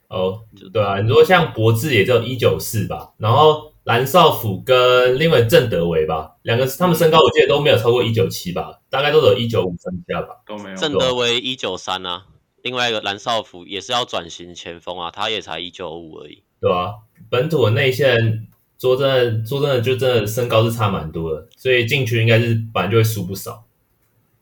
[0.08, 0.42] 哦，
[0.74, 10.76] 对啊，你说像博智也只有一九四吧，然后蓝少辅跟另外郑德维吧，两个他们身高我记得都没有超过一九七吧，大概都有一九五上下吧，都没有。
[10.76, 12.26] 郑德维一九三啊，
[12.62, 16.44] 另外一个蓝少辅也是要转型前锋啊，他也才一九五而已。
[16.60, 16.94] 对啊，
[17.30, 18.48] 本土的内线
[18.80, 19.08] 说真
[19.42, 23.64] 的，说真的就真的身高是差蛮多的，所以禁区应该是本来就会输不少。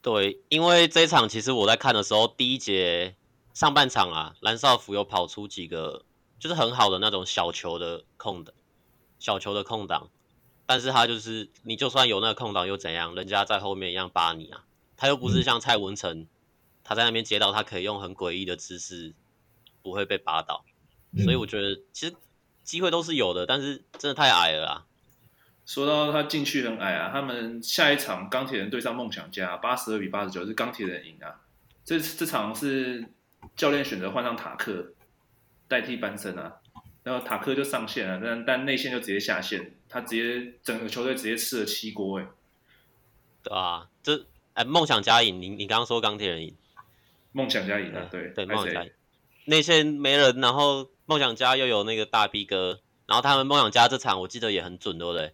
[0.02, 3.16] 对，因为这一场其实我在看的时候，第一节
[3.54, 6.04] 上半场啊，蓝少辅有跑出几个
[6.40, 8.54] 就是很好的那种小球的空的，
[9.20, 10.10] 小球的空档，
[10.66, 14.64] 但是他就是你就算有那个空档又怎样，人家在后面一样扒你啊，
[14.98, 16.28] 他又不是像蔡文成，嗯、
[16.84, 19.14] 他在那边接到他可以用很诡异的姿势
[19.84, 20.66] 不会被扒倒，
[21.12, 22.16] 嗯、所以我觉得其实
[22.64, 24.86] 机会都是有的，但是真的太矮了啊。
[25.66, 31.42] 说到他禁区很矮啊，他们下一场钢铁人对上梦想家，八十二比八十九是钢铁人赢啊。
[31.86, 33.06] 这这场是
[33.56, 34.94] 教练选择换上塔克
[35.68, 36.58] 代替班森啊，
[37.04, 42.28] 然后塔克就上线了，但但内线就直接下线，他直接整个球队直接吃了七锅哎。
[43.42, 46.54] 对啊，这哎梦想家赢，你你刚刚说钢铁人赢，
[47.32, 48.92] 梦想家赢啊，对对，梦想家赢，
[49.46, 55.34] 内线没人，然后梦想家又有那个大 B 哥，然后他们梦想家这场我记得也很准，对不对？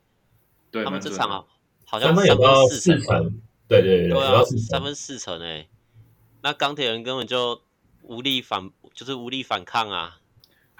[0.71, 1.45] 对他们这场啊，
[1.86, 5.67] 好像三分四成，对对对，对啊，三分四成哎，
[6.43, 7.62] 那钢铁人根本就
[8.04, 10.19] 无力反，就是无力反抗啊。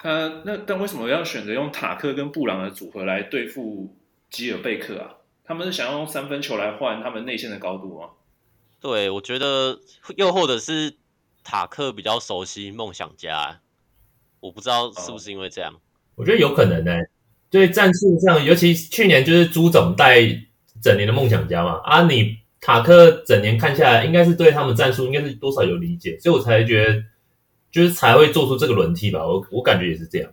[0.06, 3.96] 他那但为什么要选择用塔克跟布朗的组合来对付
[4.30, 5.16] 吉尔贝克啊？
[5.44, 8.10] 他们是想要用三分球来换他们内线的高度吗？
[8.80, 9.80] 对，我觉得
[10.16, 10.94] 又或者是
[11.44, 13.62] 塔克比较熟悉梦想家，
[14.42, 15.74] 我不知道是不是因为这样。
[15.74, 15.80] 哦、
[16.14, 17.10] 我觉得有可能呢、欸。
[17.50, 20.22] 对战术上，尤其去年就是朱总带
[20.84, 27.04] 整年的梦想家嘛，啊，你塔克整年看下来，应该是对他们战术应该是多少有理解，所以我才觉得
[27.76, 30.32] 就是才会做出这个轮替吧，我我感觉也是这样。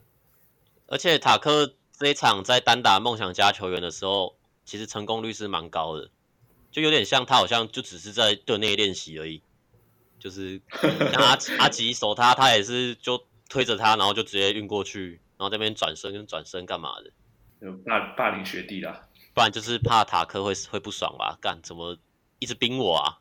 [0.86, 6.08] 而且塔克这一场在单打梦想家球员的时候，其实成功率是蛮高的，
[6.70, 9.42] 就有点像他好像就只是在队内练习而已，
[10.20, 10.60] 就是
[11.10, 15.20] 像阿 阿吉守他，他也是就推着他，然后就直接运过去。
[15.36, 17.10] 然后这边转身跟转身干嘛的？
[17.60, 21.36] 就霸霸凌学弟啦，不然就是怕塔克会会不爽吧？
[21.40, 21.98] 干怎么
[22.38, 23.18] 一直冰我啊？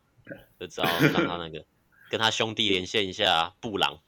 [0.60, 1.64] 就知道让他那个
[2.08, 3.98] 跟他兄弟连线一下布朗。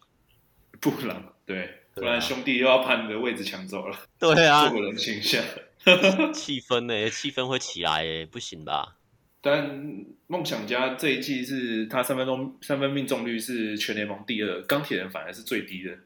[0.90, 3.96] 布朗对，不然兄弟又要把你的位置抢走了。
[4.18, 5.42] 对啊，做个人形象，
[6.32, 7.10] 气氛呢、欸？
[7.10, 8.96] 气氛会起来诶、欸，不行吧？
[9.40, 15.98] 但梦想家这一季是他三分钟三分命中率是全联盟第二，钢铁人反而是最低的。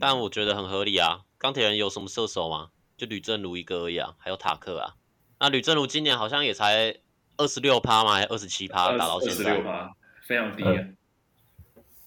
[0.00, 2.70] 但我觉得很合理啊，钢铁人有什么射手吗？
[2.96, 4.94] 就吕正如一个而已啊，还有塔克啊。
[5.40, 6.96] 那吕正如今年好像也才
[7.36, 8.14] 二十六趴吗？
[8.14, 9.34] 还二十七趴打到现在？
[9.34, 9.94] 二十六趴，
[10.26, 10.72] 非常低啊。
[10.72, 10.96] 嗯、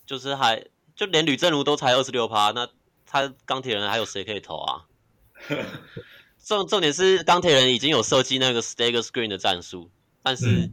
[0.07, 0.65] 就是还
[0.97, 2.67] 就连吕正儒都才二十六趴，那
[3.05, 4.85] 他钢铁人还有谁可以投啊？
[6.43, 9.91] 重重点是钢铁人已经有设计那个 stagger screen 的战术，
[10.23, 10.71] 但是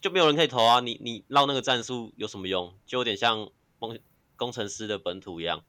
[0.00, 0.80] 就没有人可以投啊！
[0.80, 2.74] 你你绕那个战术有什么用？
[2.84, 3.98] 就有点像工
[4.36, 5.64] 工程师的本土一样，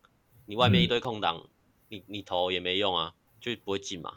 [0.48, 1.50] 你外面一堆空档，嗯、
[1.88, 4.14] 你你投也没用啊，就不会进嘛。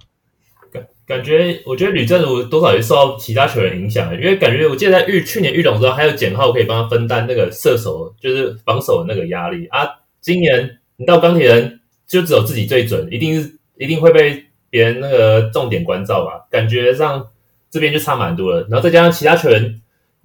[0.72, 9.88] 感感觉我觉得吕正如多少也受到其他球员影响，因为感觉我记得在玉去年玉龙之后还有简浩可以帮他分担那个射手就是防守的那个压力啊，
[10.20, 14.44] 今年你到钢铁人就只有自己最准，一定是一定会被。
[14.68, 17.28] 别人那个重点关照吧，感觉上
[17.70, 18.66] 这边就差蛮多了。
[18.68, 19.80] 然后再加上其他球员，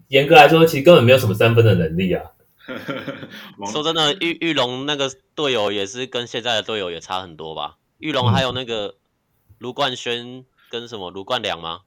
[0.09, 2.23] 严格来说，其实根本没有什么三分的能力啊。
[3.71, 7.75] 说真的，玉玉龙那个队友也是跟现在的队友也差很多吧？
[7.99, 8.95] 玉龙还有那个
[9.61, 11.81] 卢冠轩跟什么卢冠良吗？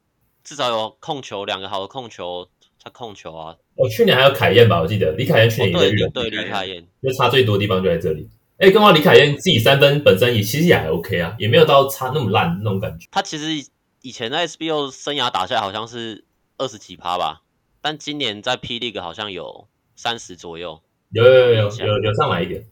[0.45, 2.49] 至少有控球两个好的控球，
[2.81, 3.57] 他控球啊。
[3.75, 4.81] 哦，去年还有凯燕吧？
[4.81, 8.31] 我记得李凯燕去年也对对李凯燕，就差最多的地方就在这里。
[8.59, 13.09] 哎，更何况李凯燕自己三分本身也其实也还 OK 啊，也没有到差那么烂那种感觉。
[13.11, 13.69] 他其实
[14.03, 16.25] 以前在 SBO 生涯打下来好像是
[16.59, 17.43] 二十几趴吧，
[17.81, 20.81] 但今年在 P League 好像有三十左右。
[21.11, 22.65] 有有有有有有上来一点。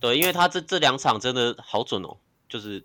[0.00, 2.16] 对，因为他这这两场真的好准哦，
[2.48, 2.82] 就是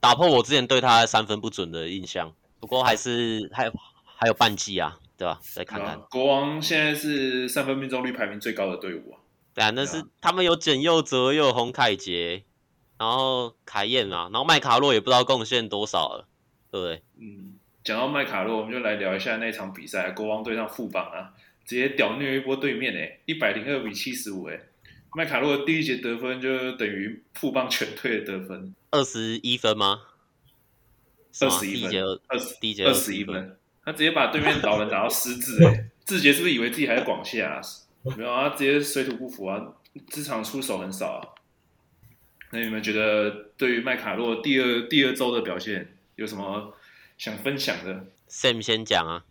[0.00, 2.32] 打破我之前对他三分不准的印象。
[2.60, 3.72] 不过还是还有
[4.16, 5.40] 还有半季啊，对吧？
[5.42, 6.00] 再看看。
[6.10, 9.18] 国王现在是三分命中率排名最高的队伍啊。
[9.54, 12.44] 对啊，那是他们有简佑哲，又有洪凯杰，
[12.98, 16.28] 然后凯燕啊，然后麦卡洛也不知道贡献多少了，
[16.70, 17.02] 对不对？
[17.20, 17.54] 嗯，
[17.84, 24.68] 讲到麦卡洛，我们就来聊一下那场比赛，国王对上富邦啊，直接屌虐一波对面诶，一百零二比七十五诶，
[25.14, 30.00] 麦卡洛第一节得分就等于富邦全队的得分，二十一分吗？
[31.40, 37.60] 二十一分，二十第一节二十一分，他直接把对面老人打到失智诶， 志杰是不是以为自己还在广厦啊？
[38.16, 39.74] 没有啊，直接水土不服啊，
[40.08, 41.28] 这场出手很少啊。
[42.50, 46.74] 那你们觉得对于麦卡洛第二第二周的表现有什么
[47.16, 49.24] 想分享的？Sam 先讲啊。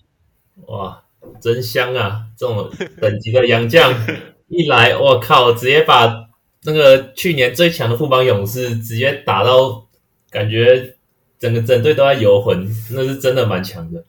[0.67, 1.03] 哇，
[1.41, 2.27] 真香啊！
[2.37, 3.93] 这种等级的洋将
[4.51, 6.27] 一来，我靠，直接把
[6.63, 9.87] 那个去年最强的富邦勇士直接打到，
[10.29, 10.95] 感觉
[11.39, 14.03] 整个整队都在游魂，那是真的蛮强的。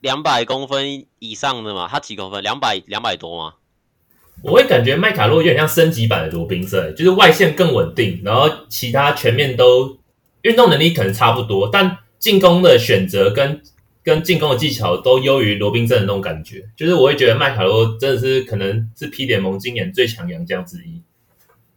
[0.00, 2.40] 两百公分以上的嘛，他几公分？
[2.40, 3.54] 两百两百多吗？
[4.42, 9.98] 我会感觉麦卡洛有点像升级版的罗宾森，就是外线更稳定，然后其他全面都
[10.42, 13.60] 运动能力可能差不多，但进攻的选择跟
[14.06, 16.70] 跟进攻的技巧都优于罗宾森的那种感觉。
[16.76, 21.02] 就是我会觉得麦卡洛真的是可能是 P 联盟今年最强洋将之一。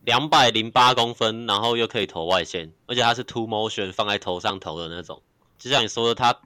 [0.06, 5.24] 两百零八公分，然后又可以投外线，而且他是 two motion 放在头上投的那种，
[5.58, 6.40] 就像你说的，他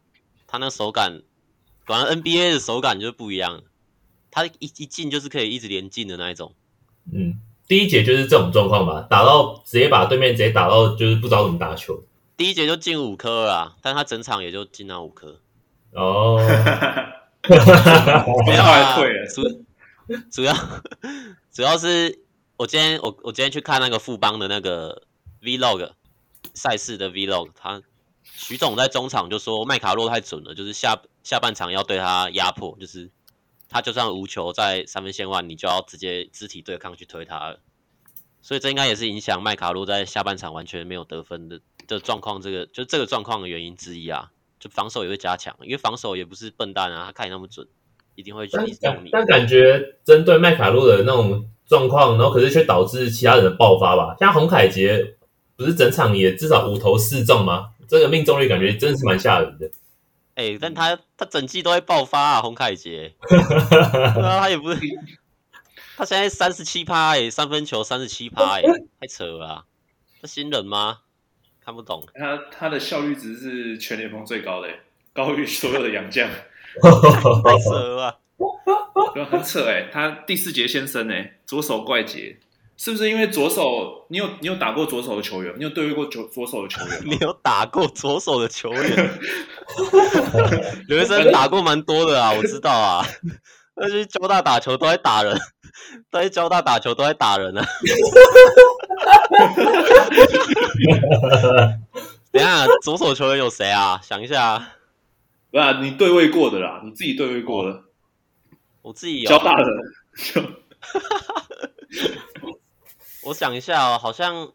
[0.48, 1.22] 他那手感。
[1.86, 3.62] 果然 NBA 的手感就不一样，
[4.32, 6.54] 他一一进就是可以一直连进的那一种。
[7.12, 12.02] 嗯，第一节就是这种状况吧，打到直接把对面直接打到就是不知道怎么打球。
[12.38, 15.42] 第一节就进五颗了，但他整场也就进那五颗。
[15.96, 16.38] 哦，
[18.46, 19.28] 没他退了。
[19.28, 19.42] 主
[20.32, 20.54] 主要
[21.52, 22.20] 主要是
[22.58, 25.04] 我今天我我今天去看那个富邦的那个
[25.42, 25.92] Vlog
[26.54, 27.82] 赛事的 Vlog，他
[28.24, 31.02] 徐总在中场就说麦卡洛太准了，就是下。
[31.24, 33.10] 下半场要对他压迫，就是
[33.70, 37.62] 他就算无球在三分线外，你就要直接肢体对抗去推他了。
[38.42, 44.33] 所以这应该也是影响麦卡洛在下半场完全没有得分的的状况，这个就这个状况的原因之一啊。
[44.64, 47.68] 就防守也会加强，因为防守也不是笨蛋啊，他看你那么准，
[48.16, 49.10] 一定会去动你。
[49.12, 54.16] 但感觉针对麦卡洛的那种状况，然后可是却导致其他人的爆发吧。
[54.18, 55.16] 像洪凯杰
[55.58, 57.72] 不是整场也至少五投四中吗？
[57.90, 59.70] 这个命中率感觉真的是蛮吓人的。
[60.36, 63.38] 哎、欸，但他他整季都会爆发啊，洪凯杰， 对
[64.24, 64.80] 啊，他也不是，
[65.98, 68.62] 他现在三十七趴哎，三分球三十七趴哎，
[69.02, 69.64] 太扯了啊，
[70.22, 71.00] 这新人吗？
[71.64, 72.04] 看不懂。
[72.16, 74.68] 他他的效率值是全联盟最高的，
[75.14, 76.30] 高于所有的洋将，
[77.44, 78.20] 太扯了，
[79.14, 82.38] 对，很扯哎，他第四节先生哎，左手怪杰。
[82.76, 84.04] 是不是因为左手？
[84.10, 85.54] 你有你有打过左手的球员？
[85.58, 87.02] 你有对位过左左手的球员？
[87.06, 89.20] 你有打过左手的球员？
[90.90, 93.06] 刘医生打过蛮多的啊，我知道啊。
[93.76, 95.38] 那些交大打球都在打人。
[96.12, 97.66] 在交大打球都在打人啊！
[102.32, 104.00] 等一下，左手球员有谁啊？
[104.04, 104.70] 想一下，
[105.52, 107.82] 不是你对位过的啦，你自己对位过的。
[108.84, 109.70] 我自己有交大的，
[113.26, 114.52] 我想一下哦，好像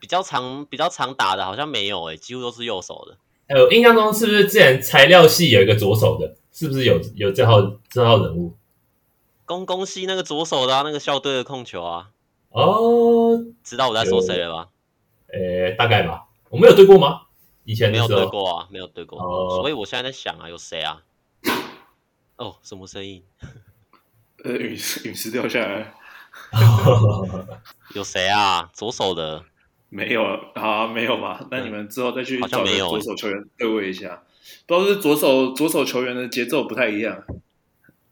[0.00, 3.16] 比较常比较常打的，好像没有诶，几乎都是右手的。
[3.46, 6.34] 哎，我印象中是不是之前材料系有一个左手的？
[6.56, 8.56] 是不是有有这号这号人物？
[9.44, 12.12] 公公西那个左手的、啊、那个校队的控球啊。
[12.48, 14.68] 哦，知道我在说谁了吧？
[15.26, 16.28] 呃，大概吧。
[16.48, 17.24] 我没有对过吗？
[17.64, 19.20] 以前没有对过啊，没有对过。
[19.20, 21.02] 哦，所以我现在在想啊，有谁啊？
[22.36, 23.22] 哦，什么声音？
[24.42, 25.92] 呃，陨石陨石掉下来。
[27.94, 28.70] 有谁啊？
[28.72, 29.44] 左手的。
[29.90, 31.46] 没有啊，没有吧？
[31.50, 34.20] 那你们之后再去找个左手球员对位一下，欸、
[34.66, 37.24] 不知道是左手左手球员的节奏不太一样，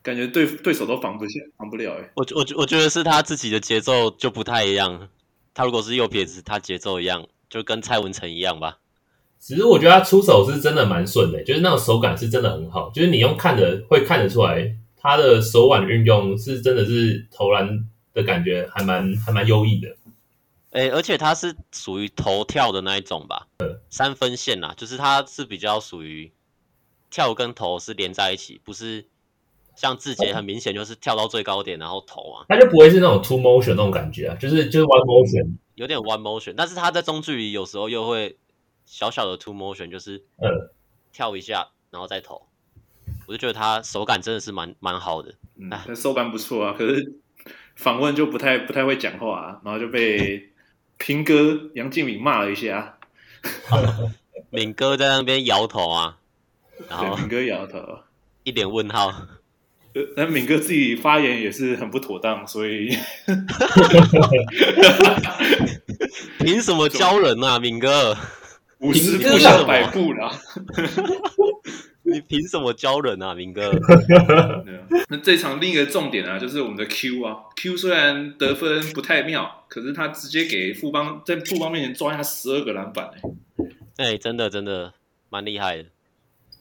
[0.03, 2.11] 感觉对对手都防不下，防不了哎。
[2.15, 5.09] 我我我觉得是他自己的节奏就不太一样。
[5.55, 8.79] 他如果是右撇子，他节奏一样，就跟蔡文成一样吧。
[9.39, 19.89] 其实我觉得他出手是真的蛮顺的，就是那种手感是真的很好，就是你用看的会看得出来，他的手腕运用是真的是投篮的感觉还蛮还蛮优异的。
[20.75, 23.47] 哎、欸，而且他是属于头跳的那一种吧？
[23.89, 26.33] 三分线呐，就是他是比较属于
[27.11, 29.07] 跳跟头是连在一起，不是
[29.77, 32.47] 像志杰很明显就是跳到最高点然后投啊。
[32.49, 38.37] 他就不会是那种 two motion 那种感觉啊，就是就是 one motion，有点 one motion，但是他在中距离有时候又会
[38.85, 40.25] 小小的 two motion，就是
[41.13, 42.49] 跳一下然后再投。
[43.29, 46.75] 我就觉得他手感真的是蛮蛮好的，嗯，他手感不错啊。
[46.77, 47.21] 可是
[47.77, 50.51] 访问就不太不太会讲话啊，然后就被。
[50.99, 52.97] 平哥杨敬敏骂了一下，
[54.51, 56.17] 敏哥在那边摇头啊，
[56.89, 57.79] 然后敏哥摇头，
[58.45, 59.13] 一脸问号。
[59.95, 62.97] 呃，那敏哥自己发言也是很不妥当，所以
[66.39, 68.17] 凭什么 教人啊，敏哥？
[68.79, 70.31] 五十步笑百步啦。
[72.15, 73.73] 你 凭什么教人啊，明哥？
[75.09, 83.11] 那这场另一个重点啊，就是我们的 Q 啊，Q 虽然得分不太妙，可是他直接给富邦在富邦面前抓下十二个篮板
[83.97, 84.95] 哎、欸，真的真的
[85.29, 85.87] 蛮厉害的，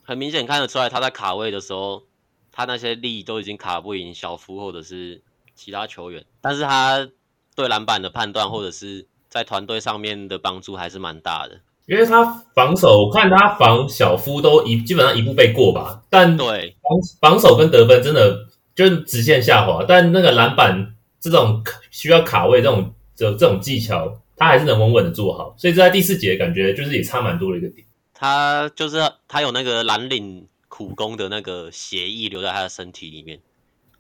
[0.04, 2.04] 很明显看得出来他在卡位的时候，
[2.52, 5.22] 他那些力都已经卡不赢小夫或者是
[5.56, 7.08] 其他球员，但是他
[7.56, 11.62] 对篮板的判断或者是在团队上面的帮助还是蛮大的。
[11.86, 12.24] 因为他
[12.56, 16.76] 防守，我看他防小夫都一基本上一步被过吧，但对。
[16.82, 27.86] 防防守跟得分真的就是直线下滑，但那个篮板这种需要卡位这种这这种技巧，他还是能稳稳的做好，所以在第四节感觉就是也差蛮多的一个点。
[28.13, 33.41] 他就是他有那个蓝领苦工的那个协议留在他的身体里面，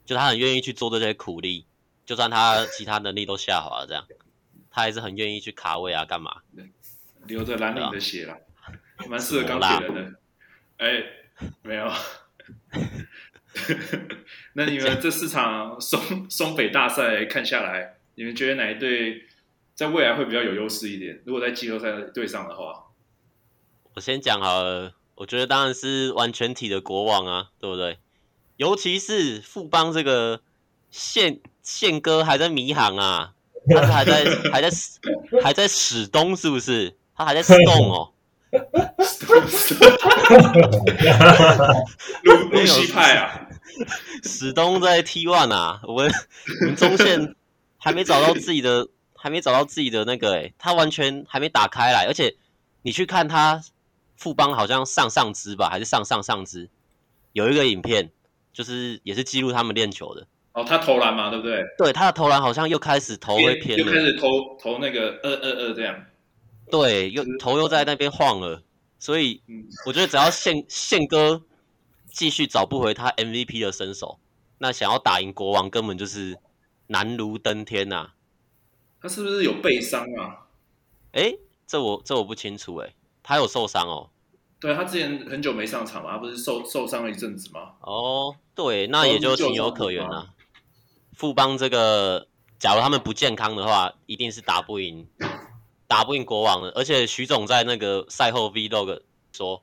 [0.05, 1.65] 就他很愿意去做这些苦力，
[2.05, 4.05] 就算他其他能力都下滑了，这样。
[4.71, 6.37] 他还是很愿意去卡位啊，干嘛？
[7.25, 8.37] 流着蓝领的血啦，
[9.09, 10.19] 蛮适合钢铁人的。
[10.77, 11.05] 哎、欸，
[11.61, 11.91] 没有。
[14.53, 19.23] 那你们这四场松松 北大赛看下来，你们觉得哪一队
[19.75, 21.21] 在未来会比较有优势一点？
[21.25, 22.85] 如果在季后赛对上的话，
[23.93, 24.95] 我先讲好了。
[25.15, 27.99] 我觉得当然是完全体的国王啊，对不对？
[28.57, 30.41] 尤其是富邦这个
[30.89, 33.35] 宪宪哥还在迷航啊，
[33.69, 34.69] 他是还在还在
[35.43, 36.97] 还在始东，是不是？
[37.15, 38.11] 他还在始动哦，
[42.23, 43.47] 露露西派啊，
[44.23, 46.11] 史东在 T1 啊，我们
[46.61, 47.35] 我们中线
[47.77, 52.35] 还没找到自己的，还没找到自己的那个诶，他完全还没打开来，而且
[52.81, 53.61] 你去看他
[54.15, 56.69] 富邦好像上上支吧，还是上上上支，
[57.33, 58.11] 有一个影片
[58.53, 60.25] 就是也是记录他们练球的。
[60.53, 61.63] 哦，他投篮嘛，对不对？
[61.77, 64.27] 对，他的投篮好像又开始投会偏了，又开始投
[64.61, 65.95] 投那个二二二这样。
[66.73, 68.63] 对，又头又在那边晃了，
[68.97, 69.43] 所以
[69.85, 71.43] 我觉得只要宪宪哥
[72.11, 74.17] 继续找不回他 MVP 的身手，
[74.57, 76.39] 那想要打赢国王根本就是
[76.87, 78.15] 难如登天呐、啊。
[78.99, 80.47] 他是不是有背伤啊？
[81.11, 81.35] 哎，
[81.67, 84.09] 这我这我不清楚哎，他有受伤哦。
[84.59, 87.73] 对，他之前很久没上场嘛，他不是受受伤了一阵子吗？
[87.81, 90.33] 哦，对，那也就情有可原了、啊。
[91.11, 92.27] 富邦这个，
[92.57, 95.07] 假如他们不健康的话，一定是打不赢。
[95.87, 99.61] 打不赢国王了，而且徐总在那个赛后 Vlog 说，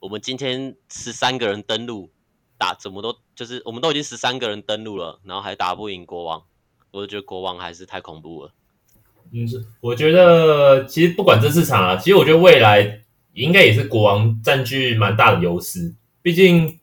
[0.00, 2.10] 我们今天十三个人登录
[2.58, 6.42] 打，怎么都就是我们都已经十三个人登录了，然后还打不赢国王，
[6.90, 8.52] 我就觉得国王还是太恐怖了。
[9.32, 9.46] 嗯，
[9.80, 16.78] 我觉得其实不管这市场啊，其实我觉得未来应该也是国王占据蛮大的优势，毕竟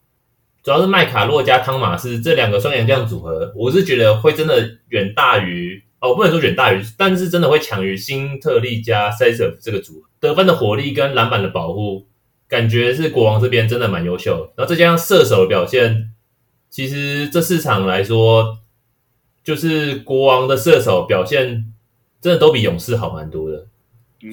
[0.62, 12.06] 主要是麦卡洛加汤马斯这两个双洋将组合，我是觉得会真的远大于哦，不能说远大于，但是真的会强于新特利加塞瑟这个组合，得分的火力跟篮板的保护，
[12.50, 14.52] 感觉是国王这边真的蛮优秀的。
[14.58, 16.12] 然后再加上射手的表现，
[16.70, 18.60] 其实这四场来说，
[19.44, 21.74] 就是国王的射手表现
[22.20, 23.66] 真的都比勇士好蛮多的，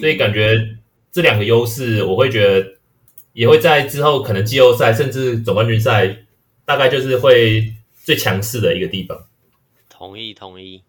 [0.00, 0.76] 所以感觉
[1.12, 2.72] 这两个优势，我会觉得。
[3.32, 6.24] 也会在之后可能季后赛甚至总冠军赛，
[6.64, 9.16] 大概就是会最强势的一个地方。
[9.88, 10.82] 同意，同意，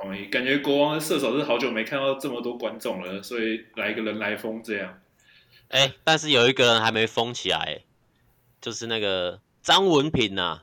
[0.00, 0.26] 同意。
[0.26, 5.00] 感觉国王的射手是好久没看到这么多观众了，所以来一个人来疯这样。
[5.68, 7.80] 哎，但是有一个人还没疯起来，
[8.60, 10.62] 就是那个张文平呐、啊。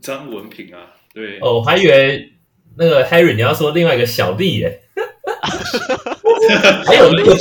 [0.00, 1.38] 张文平啊，对。
[1.40, 2.32] 哦，我还以为
[2.76, 4.82] 那个 Harry 你要说另外一个小丽耶。
[6.86, 7.36] 还有那个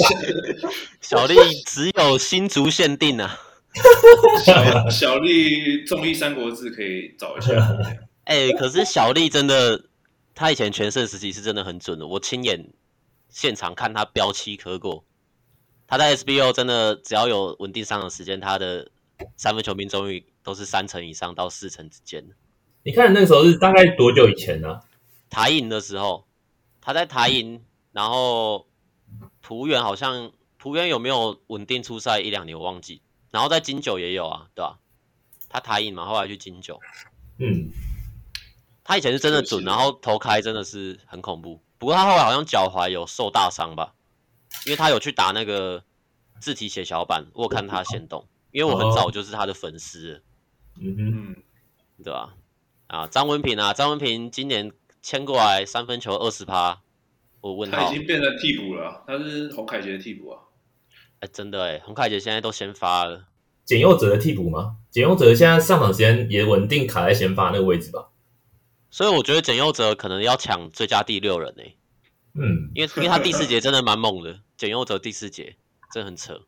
[1.02, 1.36] 小丽
[1.66, 3.39] 只有新竹限定啊！
[4.43, 7.56] 小小丽综艺《三国志》可以找一下。
[8.26, 9.86] 哎、欸，可是小丽真的，
[10.38, 12.06] 他以前全盛时期是真的很准的。
[12.06, 12.72] 我亲眼
[13.28, 15.04] 现场看他飙七颗过。
[15.88, 18.92] 他在 SBO 真的只要有稳定上场时间，他的
[19.36, 22.24] 三分球命中率都是三成以上到四成之间。
[22.84, 24.84] 你看那时候是大概多久以前呢、啊？
[25.30, 26.28] 台银的时候，
[26.80, 28.68] 他在台银，然后
[29.42, 30.32] 璞园好像。
[30.60, 34.80] 璞园有没有稳定出赛一两年我忘记，然后在金九也有啊，对吧？
[35.48, 36.80] 他台银嘛，后来去金九，
[37.38, 37.70] 嗯，
[38.88, 41.62] 他以前是真的准，然后投开真的是很恐怖。
[41.78, 43.94] 不过他后来好像脚踝有受大伤吧，
[44.66, 45.84] 因为他有去打那个
[46.40, 50.24] 字体血小板，我看他先动，因为我很早就是他的粉丝，
[50.80, 51.36] 嗯哼，
[52.02, 52.34] 对吧？
[52.88, 54.72] 啊，张文平啊，张文平今年
[55.02, 56.82] 签过来三分球二十趴，
[57.42, 60.40] 我问他已经变成替补了，他是洪凯杰的替补啊。
[61.20, 63.26] 哎，真的哎，洪凯杰现在都先发了。
[63.66, 64.78] 简佑哲的替补吗？
[64.90, 68.08] 简佑哲现在上场时间也稳定卡在先发那个位置吧。
[68.90, 71.64] 所以我觉得简佑哲可能要抢最佳第六人呢。
[72.34, 75.56] 嗯，因为因为他第四节真的蛮猛的，简佑哲第四节
[75.92, 76.42] 真的很扯。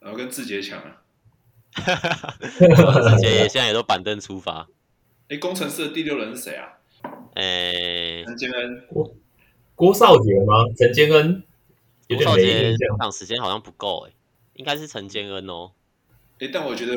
[0.00, 0.98] 然后跟志杰抢啊。
[1.74, 4.68] 志杰也现在也都板凳出发。
[5.28, 6.68] 哎，工程师的第六人是谁啊？
[7.34, 8.86] 哎，陈坚恩。
[8.88, 9.14] 郭
[9.74, 10.54] 郭少杰吗？
[10.76, 11.42] 陈坚恩。
[12.08, 14.12] 郭少杰上场时间好像不够哎，
[14.54, 15.72] 应该是陈坚恩哦。
[16.40, 16.94] 哎，但我觉得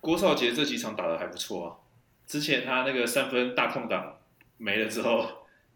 [0.00, 1.76] 郭少杰这几场打的还不错啊。
[2.26, 4.18] 之前他那个三分大空档
[4.56, 5.26] 没了之后，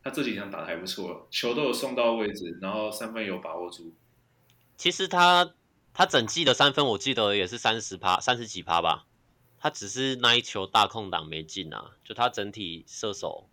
[0.03, 3.94] 他这几场打得还不错，球都有送到位置，然后三分有把握住。
[4.76, 5.55] 其实他
[5.94, 9.07] 他整季的三分我记得也是三十趴，三十几趴吧。
[9.59, 13.48] 他只是那一球大空档没进啊，就他整体射手，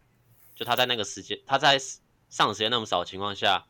[0.55, 3.65] 就他在那个时间，他在上场时间那么少的情况下。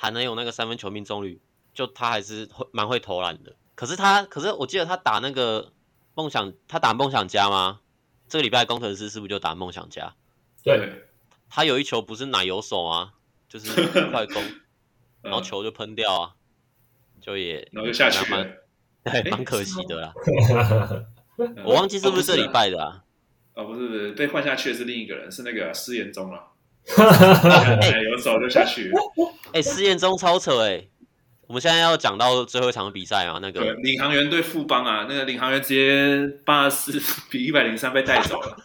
[0.00, 1.40] 还能有那个三分球命中率，
[1.74, 3.56] 就他还是会蛮会投篮的。
[3.74, 5.72] 可是他，可是我记得他打那个
[6.14, 7.80] 梦想，他打梦想家吗？
[8.28, 10.14] 这个礼拜工程师是不是就打梦想家？
[10.62, 11.04] 对，
[11.48, 13.12] 他有一球不是奶油手啊，
[13.48, 14.42] 就是快攻，
[15.22, 16.34] 然后球就喷掉啊，
[17.20, 18.46] 就也然后就下去了，
[19.04, 20.12] 对，蛮可惜的啦。
[21.64, 23.04] 我忘记是不是这礼拜的啊？
[23.54, 26.52] 哦，不是不是，被换下去的是另一个人，是那个施延中了。
[26.96, 28.92] 奶油手就下去。
[29.52, 30.90] 哎、欸，施延中超扯哎、欸！
[31.48, 38.56] 我们现在要讲到最后一场比赛啊，那个领航员对富邦啊，那个领航员直接八十四比一百零三被带走了。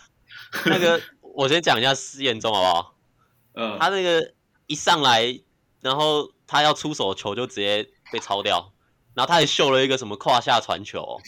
[0.65, 2.95] 那个我先讲一下施延中好不好？
[3.55, 4.33] 嗯，他那个
[4.67, 5.39] 一上来，
[5.81, 8.73] 然后他要出手球就直接被抄掉，
[9.13, 11.21] 然后他还秀了一个什么胯下传球，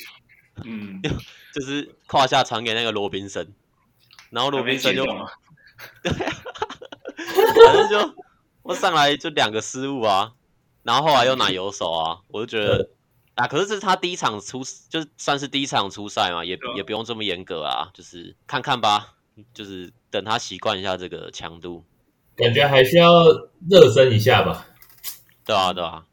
[0.65, 1.01] 嗯，
[1.55, 3.53] 就是胯下传给那个罗宾森，
[4.29, 5.05] 然后罗宾森就
[6.03, 6.11] 对，
[7.65, 8.15] 反正就。
[8.63, 10.31] 我上来就两个失误啊，
[10.85, 12.91] 然后后来又拿油手啊，我就觉得
[13.33, 19.15] 啊，可是这是他第一场出，就算是第一场出赛嘛，也也不用这么严格啊，就是看看吧，
[19.51, 21.83] 就是等他习惯一下这个强度，
[22.35, 23.11] 感觉还需要
[23.67, 24.67] 热身一下吧。
[25.43, 26.05] 对啊，对啊，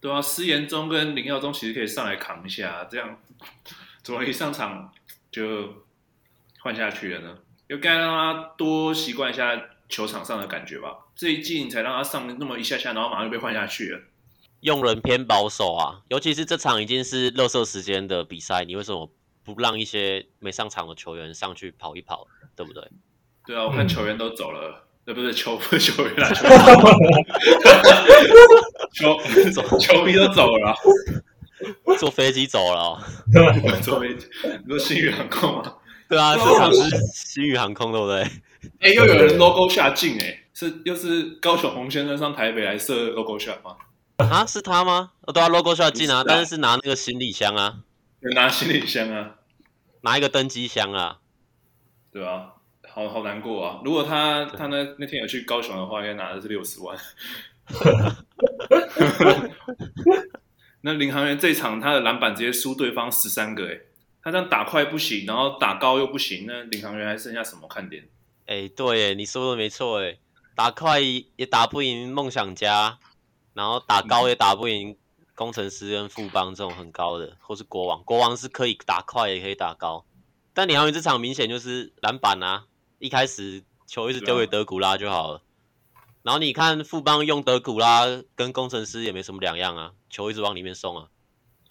[0.00, 3.18] 对啊，施延中跟林耀宗其实可以上来扛一下，这样
[4.02, 4.90] 怎么一上场
[5.30, 5.84] 就
[6.60, 7.38] 换下去了呢？
[7.68, 9.54] 又该让他多习惯一下
[9.90, 10.96] 球场上的感觉吧。
[11.14, 14.00] 这一季你才让他上那么一下下，然后马上就被换下去了。
[14.60, 19.10] 用人偏保守啊，尤其是这场已经是垃圾时间的比赛，你为什么
[19.42, 22.86] 不让一些没上场的球员上去跑一跑，对不对？
[23.46, 26.28] 对啊，我看球员都走了，那、嗯、不是球不是球员啦，
[28.92, 29.16] 球
[29.50, 30.76] 球 球迷都走了，
[31.98, 33.00] 坐飞机走了、哦，
[33.82, 34.26] 坐飞机，
[34.62, 35.74] 你说星宇航空吗？
[36.10, 36.80] 对啊， 这场是
[37.14, 38.20] 新宇航空，对不对？
[38.80, 40.36] 哎、欸，又有人 logo 下镜哎。
[40.52, 43.76] 是又是高雄洪先生上台北来设 logo shot 吗？
[44.18, 45.12] 啊，是他吗？
[45.22, 47.78] 哦，对啊，logo shot 进啊，但是是拿那个行李箱啊，
[48.34, 49.36] 拿行李箱啊。
[50.02, 51.18] 拿一个登机箱啊，
[52.12, 52.50] 对啊，
[52.86, 53.80] 好好难过啊！
[53.84, 56.98] 如果他他那那天有去高雄的话，应该拿的是六十万。
[60.82, 63.78] 那领航员这场他的篮板直接输对方十三个，哎，
[64.22, 68.08] 他这样打快不行，然后打高又不行，那领航员还剩下什么看点？
[68.46, 70.18] 哎，对，你说的没错，哎，
[70.54, 72.98] 打快也打不赢梦想家，
[73.54, 74.96] 然后打高也打不赢
[75.34, 80.04] 工程师跟富邦这种很高的，或是国王，国王是可以打快也可以打高，
[80.52, 82.66] 但领航员这场明显就是篮板啊，
[82.98, 85.42] 一开始球一直丢给德古拉就好了。
[86.22, 88.04] 然后你看富邦用德古拉
[88.34, 91.08] 跟工程师也没什么两样啊，球一直往里面送啊。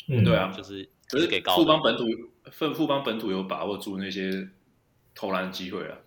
[0.08, 1.56] 嗯，对啊，就是就是给高。
[1.56, 2.06] 富邦本土，
[2.52, 4.48] 富富邦本土有把握住那些
[5.14, 5.98] 投篮机会啊，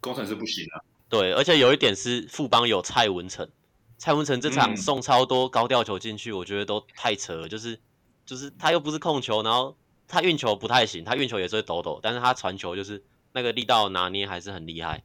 [0.00, 0.84] 工程师不行啊。
[1.08, 3.48] 对，而且有一点是富邦有蔡文成，
[3.96, 7.48] 蔡文成这场送超多高吊球进去，我觉得都太扯了。
[7.48, 7.78] 就是
[8.26, 9.76] 就是他又不是控球，然后
[10.06, 15.02] 他运球不太行，他运球也是会抖抖，但是他传球就是那个力道拿捏还是很厉害。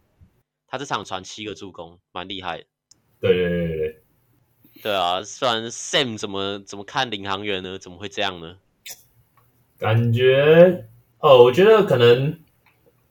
[0.67, 2.65] 他这场传七个助攻，蛮厉害
[3.19, 4.01] 对对对对，
[4.83, 7.79] 对啊，虽然 Sam 怎么怎么看领航员呢？
[7.79, 8.57] 怎么会这样呢？
[9.77, 10.85] 感觉
[11.19, 12.39] 哦，我觉得可能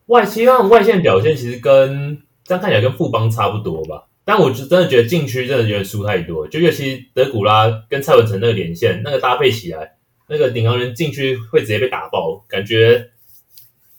[0.06, 9.96] 外希望外线表现其实跟这样看起来跟富邦差不多吧，但我就真的觉得禁区真的有点输太多，就尤其德古拉跟蔡文成那个连线那个搭配起来，
[10.28, 13.10] 那个领航人禁区会直接被打爆，感觉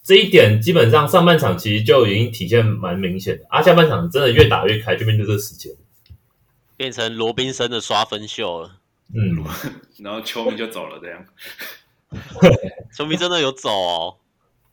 [0.03, 5.71] 这一点基本上上半场其实就已经体现蛮明显的，啊，下半场真的越打越开，就变成这个时间。
[6.77, 8.77] 变成罗宾森的刷分秀了，
[9.13, 9.43] 嗯，
[10.03, 11.25] 然后球迷就走了，这样，
[12.95, 14.17] 球迷真的有走哦？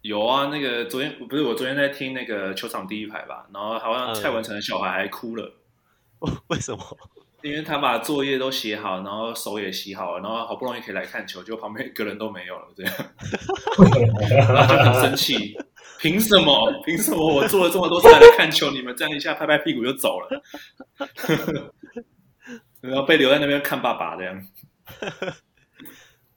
[0.03, 5.55] 有啊，那个昨天不是我昨天在听那个球场第一排吧，然后好像蔡文成的小孩还哭了，
[6.21, 6.99] 嗯、 为什么？
[7.43, 12.95] 因为他把作业都写好，然后手也洗好了，然后好不容易可以来看球，结果旁边一个人都没有了，这样，
[14.55, 15.57] 然后就很生气，
[15.99, 16.73] 凭什么？
[16.85, 20.43] 凭什么我做了这么多次来看球，你们这样一下拍拍屁股就走了？
[22.81, 24.41] 然后被留在那边看爸爸这样，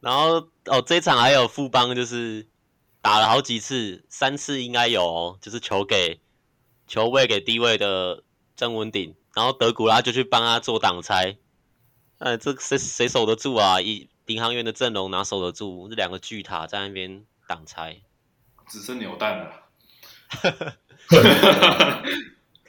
[0.05, 2.45] 然后哦，这一场还有富邦，就是
[3.01, 6.19] 打了好几次，三次应该有哦，就是球给
[6.85, 8.23] 球位给低位的
[8.55, 11.37] 郑文鼎，然后德古拉就去帮他做挡拆，
[12.19, 13.81] 哎，这谁谁守得住啊？
[13.81, 15.89] 以领航员的阵容哪守得住？
[15.89, 17.99] 这两个巨塔在那边挡拆，
[18.67, 19.51] 只剩扭蛋了，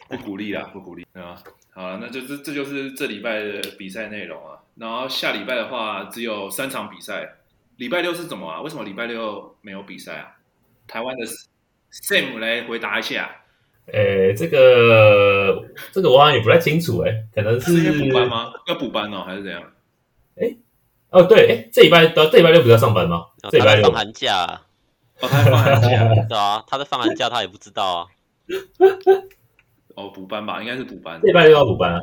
[0.08, 1.42] 不鼓励啦，不鼓励，对吧？
[1.76, 4.56] 好了，那就这这就是这礼拜的比赛内容啊。
[4.76, 7.34] 然后下礼拜的话，只有三场比赛。
[7.76, 8.62] 礼拜六是怎么啊？
[8.62, 10.36] 为什么礼拜六没有比赛啊？
[10.88, 11.26] 台湾的
[11.92, 13.30] Sam 来回答一下。
[13.92, 15.62] 诶，这个
[15.92, 18.52] 这个我好像也不太清楚诶，可能是要补班吗？
[18.66, 19.62] 要补班哦，还是怎样？
[20.36, 20.56] 诶，
[21.10, 23.26] 哦对，诶，这礼拜到这礼拜六不是要上班吗？
[23.42, 24.62] 哦、这礼拜六放寒假。
[25.20, 26.08] 哦，他放寒假。
[26.26, 28.06] 对啊，他在放寒假，他也不知道啊。
[29.96, 31.20] 哦，补班吧，应该是补班。
[31.22, 32.00] 礼拜六要补班啊。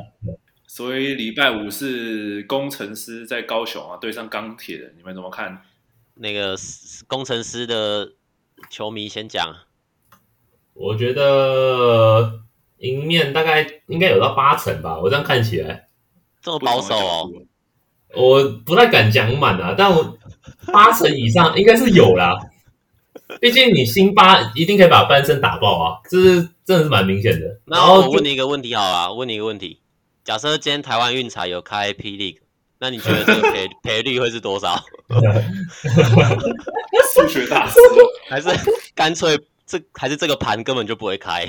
[0.66, 5.62] 所以礼拜五是工程师在高雄啊，对上钢铁人，你们怎么看？
[6.14, 6.56] 那个
[7.06, 8.12] 工程师的
[8.70, 9.54] 球迷先讲。
[10.72, 12.40] 我觉得
[12.78, 15.88] 赢面大概应该有到八成吧，我这样看起来。
[16.42, 17.30] 这么保守哦？
[18.16, 20.18] 我不太敢讲满啊，但我
[20.72, 22.36] 八成以上应该是有啦。
[23.40, 27.60] 毕竟你辛巴一定可以把班森打爆啊，这是真的是蛮明显的。
[27.66, 29.80] 那我问你一个问题好了，我问你一个问题：
[30.24, 32.38] 假设今天台湾运彩有开 P League，
[32.78, 34.82] 那你觉得这个 赔赔率会是多少？
[37.14, 37.78] 数学大师，
[38.28, 38.48] 还是
[38.94, 41.46] 干脆这还是这个盘根本就不会开？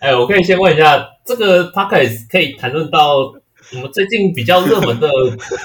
[0.00, 3.18] 哎、欸，我可以先问一下，这个 Podcast 可以谈论到
[3.72, 5.08] 我们最近比较热门的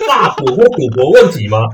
[0.08, 1.60] 大赌或赌博问题吗？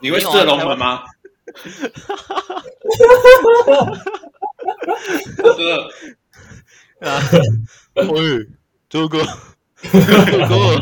[0.00, 1.04] 你会射龙门吗？
[5.56, 5.88] 哥
[7.00, 7.20] 啊，
[8.08, 8.46] 喂，
[8.88, 9.18] 周哥，
[9.82, 9.90] 周
[10.48, 10.76] 哥，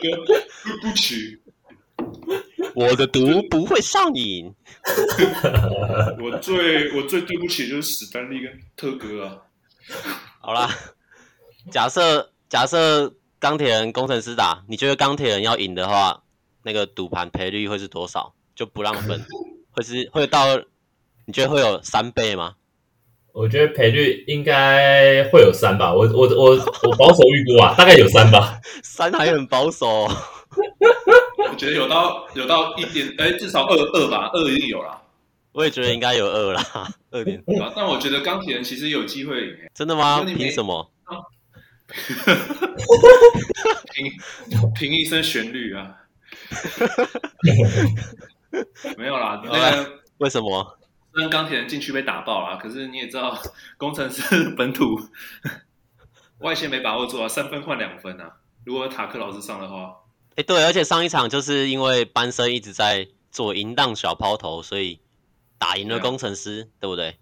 [0.00, 0.10] 对
[0.80, 1.38] 不起，
[2.74, 4.54] 我的毒不会上瘾。
[6.20, 9.38] 我最我最对不起就是史丹利跟特哥啊。
[10.40, 10.70] 好啦，
[11.70, 16.22] 假设假设钢铁人工程师打，你觉得钢铁人要赢的话？
[16.64, 18.34] 那个赌盘赔率会是多少？
[18.56, 19.24] 就不让分，
[19.70, 20.56] 会是会到？
[21.26, 22.54] 你觉得会有三倍吗？
[23.32, 25.92] 我觉得赔率应该会有三吧。
[25.92, 26.50] 我我我
[26.82, 28.60] 我保守预估啊，大概有三吧。
[28.84, 30.04] 三还很保守。
[31.50, 35.02] 我觉得有到有到一点，哎，至少二二吧，二一定有啦。
[35.52, 36.62] 我也觉得应该有二啦，
[37.10, 37.42] 二点。
[37.74, 39.56] 但我觉得钢铁人其实有机会赢。
[39.74, 40.20] 真的吗？
[40.22, 40.90] 凭什么？
[43.94, 44.12] 凭
[44.74, 46.03] 凭一声旋律啊！
[48.96, 50.78] 没有啦， 那个为什么？
[51.12, 53.40] 虽然钢铁人禁区被打爆了，可是你也知道，
[53.78, 54.98] 工程师本土
[56.38, 58.36] 外线没把握住啊，三分换两分啊。
[58.64, 59.94] 如果塔克老师上的话，
[60.36, 65.00] 哎，对，而且上一场就是因为班森一直在做淫荡小抛投，所以
[65.58, 67.18] 打赢了攻城狮，对，对不对？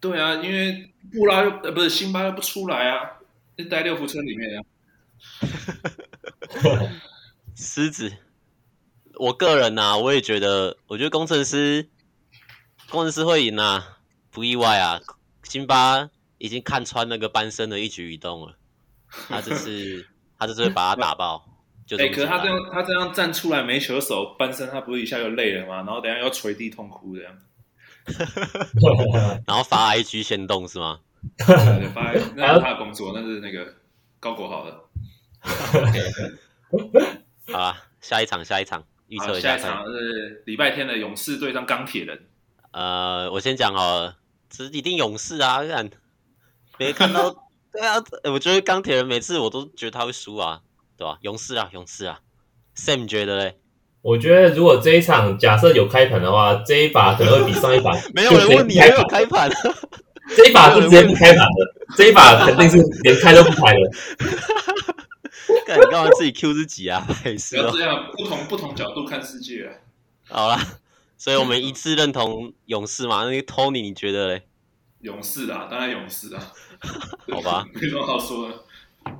[0.00, 3.18] 对啊，因为布拉又呃不是辛巴又不出来啊，
[3.56, 4.62] 就待六福村里面啊。
[7.54, 8.10] 狮子，
[9.16, 11.88] 我个人呐、啊，我也觉得，我觉得工程师
[12.90, 13.98] 工程师会赢啊，
[14.30, 15.00] 不意外啊。
[15.44, 16.08] 辛巴
[16.38, 18.56] 已经看穿那个班森的一举一动了，
[19.28, 20.06] 他这次
[20.38, 21.44] 他这次会把他打爆。
[21.90, 25.76] 哎、欸，可是他这样他这样站出来没球手，班森他不是一下就累了吗？
[25.76, 27.36] 然后等下要捶地痛哭这样。
[29.46, 31.00] 然后发 IG 先动是吗？
[31.38, 33.74] 对，发 IG, 那是他的工作，那是那个
[34.18, 34.80] 高国豪的。
[37.52, 39.58] 好啊，下一场，下一场，预测一下。
[39.58, 42.18] 下一场是礼拜天的勇士对上钢铁人。
[42.70, 44.14] 呃，我先讲哦，
[44.48, 45.62] 这一定勇士啊！
[45.62, 45.90] 看，
[46.78, 47.30] 没看到，
[47.70, 48.02] 对啊，
[48.32, 50.62] 我觉得钢铁人每次我都觉得他会输啊，
[50.96, 51.18] 对吧？
[51.20, 52.20] 勇士啊，勇士啊
[52.74, 53.58] ，Sam 觉得嘞？
[54.00, 59.50] 我觉得如果这一场假设有开盘的话，这一把可能会比上一把 没有人问你还有开盘，
[60.34, 63.90] 这一把是直接不开盘的，这一把肯定是连开都不开的。
[65.66, 67.04] 干你干嘛自己 Q 自己啊？
[67.06, 69.74] 不要这样，不同不同角度看世界啊。
[70.28, 70.58] 好啦，
[71.18, 73.24] 所以我们一致认同勇士嘛。
[73.24, 74.46] 那个 Tony 你觉得嘞？
[75.00, 76.52] 勇士啊，当然勇士啊。
[77.30, 78.64] 好吧，没什么好说的，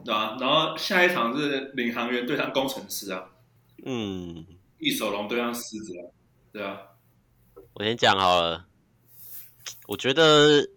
[0.05, 0.37] 对吧？
[0.41, 3.25] 然后下一场是领航员对上工程师啊。
[3.85, 4.45] 嗯。
[4.79, 6.03] 一手龙对上狮子啊，
[6.53, 6.77] 对啊，
[7.75, 8.67] 我先讲好了。
[9.87, 10.69] 我觉得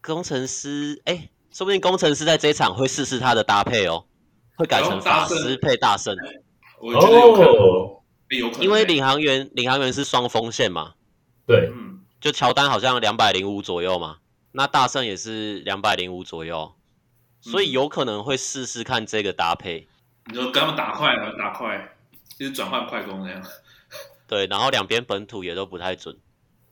[0.00, 4.06] 工程师，哎、欸，说不定工程师在这一场会试试他的搭配哦，
[4.58, 6.14] 会改成法师配大圣。
[6.80, 10.94] 我觉得有可能，哦欸、有可能，因为领航员领航员是双锋线嘛，
[11.46, 14.18] 对，嗯，就乔丹好像两百零五左右嘛，
[14.52, 16.74] 那大圣也是两百零五左右，
[17.40, 19.88] 所以有可能会试试看这个搭配。
[20.26, 21.94] 你就跟他们打快了，打快。
[22.38, 23.42] 就是转换快攻那样，
[24.28, 26.16] 对，然后两边本土也都不太准，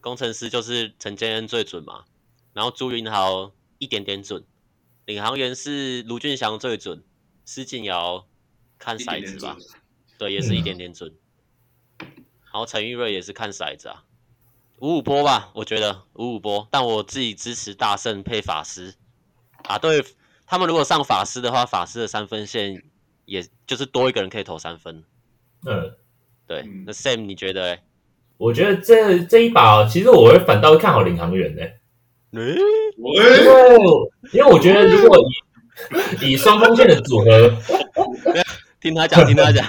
[0.01, 2.05] 工程师就是陈建恩最准嘛，
[2.53, 4.45] 然后朱云豪一点点准，
[5.07, 7.03] 领航员是卢俊祥最准，
[7.47, 8.27] 施晋尧
[8.79, 9.57] 看骰子吧，
[10.19, 11.15] 对，也是一点点准，
[12.01, 12.07] 嗯、
[12.45, 14.05] 然后陈玉瑞也是看骰子啊，
[14.81, 18.95] 五五波吧，我觉得五五波，但我自己支持大圣配法师。
[19.63, 20.05] 啊，对
[20.47, 22.85] 他们如果上法师的话，法师的三分线
[23.25, 25.03] 也就是多一个人可以投三分。
[25.65, 25.95] 嗯，
[26.47, 27.79] 对，那 Sam 你觉得？
[28.37, 31.63] 我觉得这这一把，其实我会反倒会看好领航员呢。
[32.33, 32.57] 嗯，
[33.15, 33.45] 因为
[34.33, 35.25] 因为我觉得如果以
[36.23, 37.57] 以双锋线的组合，
[38.81, 39.67] 听他讲，听他讲，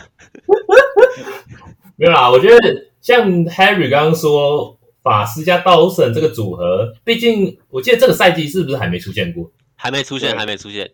[1.96, 2.30] 没有啦。
[2.30, 2.58] 我觉得
[3.02, 9.52] 像 Harry 刚刚说法师加道神这个组合，毕竟我记得这个赛季是不是还没出现过？
[9.76, 10.92] 还没出现，还没出现。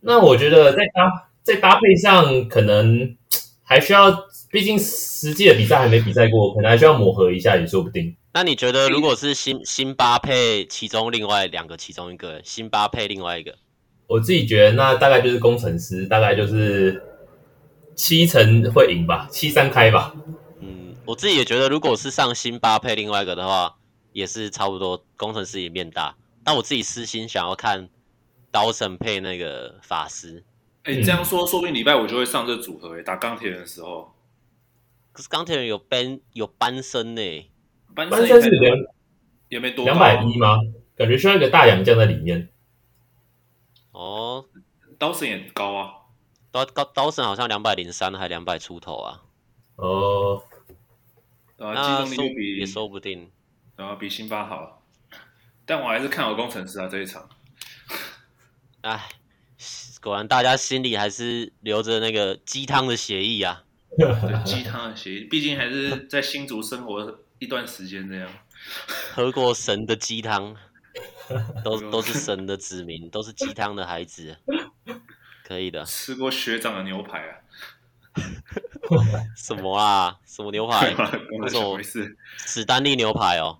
[0.00, 3.16] 那我觉得在搭在搭配上可能。
[3.68, 4.16] 还需要，
[4.52, 8.14] 毕竟实际的比赛还没比赛过，可能还需要磨合一下也说不定。
[8.32, 13.56] 那你觉得，如果是辛辛巴配其中另外两个，其中一个辛巴配另外一个，
[14.06, 17.02] 我自己觉得那大概就是工程师，大概就是
[17.94, 20.14] 七成会赢吧，七三开吧。
[20.60, 23.76] 嗯，我自己也觉得，如果是上辛巴配另外一个的话，
[24.12, 26.16] 也是差不多工程师也面大。
[26.44, 27.88] 但我自己私心想要看
[28.52, 30.44] 刀神配那个法师。
[30.84, 34.14] 哎，你这样说，说不定礼拜五就会上这组合诶，打钢铁人的时候。
[35.12, 37.50] 可是钢铁人有班有班身呢，
[37.94, 38.76] 班身是两
[39.48, 40.58] 也没多两百一吗？
[40.94, 42.48] 感觉需要一个大洋将在里面。
[43.96, 44.44] 哦，
[44.98, 45.90] 刀神也高啊，
[46.50, 49.22] 刀刀刀神好像两百零三还两百出头啊。
[49.76, 50.42] 哦，
[51.58, 52.04] 啊，
[52.58, 53.30] 也说不定，
[53.76, 54.82] 然后比辛巴好，
[55.64, 57.26] 但我还是看好工程师啊这一场。
[58.82, 59.08] 哎。
[60.02, 63.64] 果然，大家心里还是留着那个鸡汤的协议啊。
[64.44, 68.30] 鸡汤的协议，毕竟还是在新竹生活一段时间，这样
[69.14, 70.54] 喝过神的鸡汤，
[71.64, 74.36] 都都是神的子民，都是鸡汤的孩子，
[75.46, 75.84] 可以的。
[75.84, 77.32] 吃过学长的牛排啊？
[79.36, 80.16] 什么啊？
[80.26, 80.94] 什么牛排？
[81.40, 81.78] 为什么？
[82.46, 83.58] 史丹利牛排哦。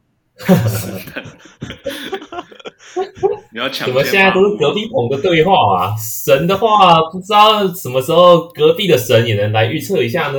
[3.53, 3.87] 你要抢？
[3.87, 5.95] 怎么现在都是隔壁棚的对话啊？
[5.97, 10.39] 神的话，不知道什么时候隔壁的神也能来预测一下呢？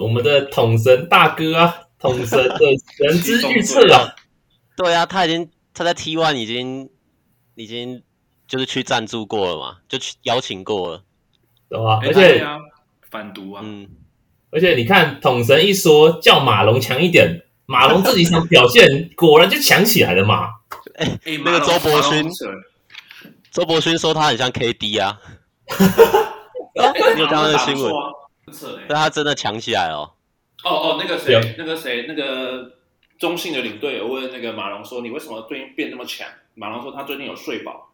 [0.00, 2.58] 我们的统神大哥啊，统神的
[2.96, 4.14] 神之预测啊！
[4.76, 6.90] 对啊，他已经他在 T One 已经
[7.54, 8.02] 已经
[8.46, 11.02] 就是去赞助过了嘛，就去邀请过了，
[11.68, 12.00] 对吧？
[12.02, 12.46] 而且
[13.10, 13.88] 反毒啊，嗯，
[14.50, 20.48] 而且你看，统神一说叫马龙强一点，马龙这几场表现果然就强起来了嘛。
[20.96, 22.30] 哎、欸，那个周伯勋，
[23.50, 25.20] 周伯勋说他很像 KD 啊。
[27.14, 27.92] 你有刚刚的新闻？
[28.88, 30.12] 但他真的强起来哦。
[30.64, 32.72] 哦哦，那个谁，那个谁，那个
[33.22, 37.88] 中性的领队有问那个马龙说：“你为什么最近变那么强？”马龙说：“他最近有睡饱。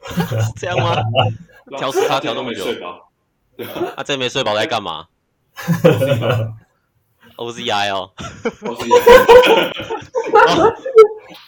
[0.56, 0.96] ”这样吗？
[1.76, 2.64] 调时差调那么久，
[3.94, 5.08] 他真没睡饱在干嘛？
[7.36, 8.10] OZI 哦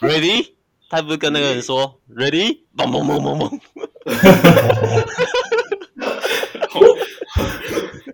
[0.03, 0.53] ，Ready？
[0.91, 2.59] 他不是跟那个人说 Ready？
[2.77, 3.59] 嘣嘣嘣嘣嘣！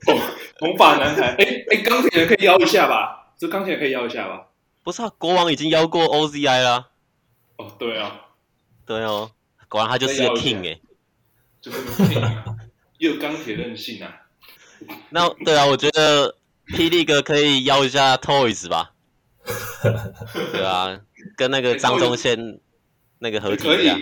[0.06, 0.20] 红
[0.60, 3.32] 红发男孩，哎哎，钢铁人可以邀一下吧？
[3.36, 4.44] 这钢铁可以邀一下吧？
[4.88, 6.88] 不是啊，国王已经邀过 OZI 啦。
[7.58, 8.22] 哦，对啊，
[8.86, 9.30] 对哦。
[9.68, 10.80] 果然他就是个 king 哎、欸，
[11.60, 12.42] 就是个 king 啊，
[12.96, 14.22] 又有钢铁韧性啊。
[15.10, 16.34] 那对啊，我觉得
[16.68, 18.92] 霹雳哥可以邀一下 Toys 吧。
[20.52, 20.98] 对啊，
[21.36, 22.58] 跟那个张宗宪
[23.18, 24.00] 那个合体一样。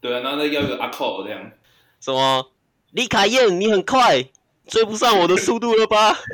[0.00, 1.52] 对啊，然后再邀个阿扣这样。
[2.00, 2.50] 什么？
[2.92, 4.24] 李凯燕，你很快，
[4.66, 6.16] 追不上我的速度了吧？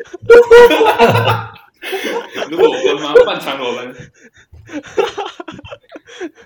[2.51, 3.15] 如果我分吗？
[3.27, 3.95] 半场我们。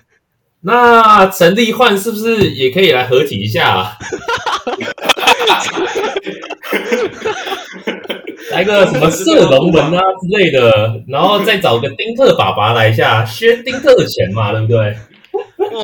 [0.63, 3.97] 那陈立焕是不是也可以来合体一下、啊？
[8.51, 14.95] 来个什么射龙门啊之类的，然后再找个丁特爸爸来一下，削丁特的钱嘛，对不对？
[15.57, 15.83] 我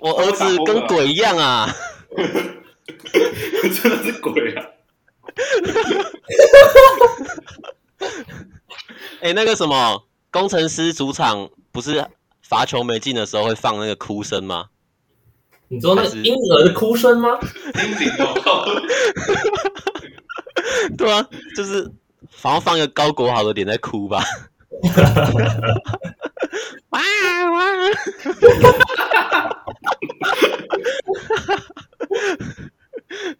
[0.00, 1.74] 我儿子跟鬼一样啊！
[3.82, 4.62] 真的是鬼啊！
[9.20, 12.06] 哎、欸，那个什么工程师主场不是？
[12.42, 14.66] 罚球没进的时候会放那个哭声吗？
[15.68, 17.28] 你说那是婴儿的哭声吗？
[20.96, 21.90] 对啊，就是
[22.40, 24.22] 好像放一个高国豪的脸在哭吧。
[26.90, 27.00] 哇
[27.50, 27.66] 哇！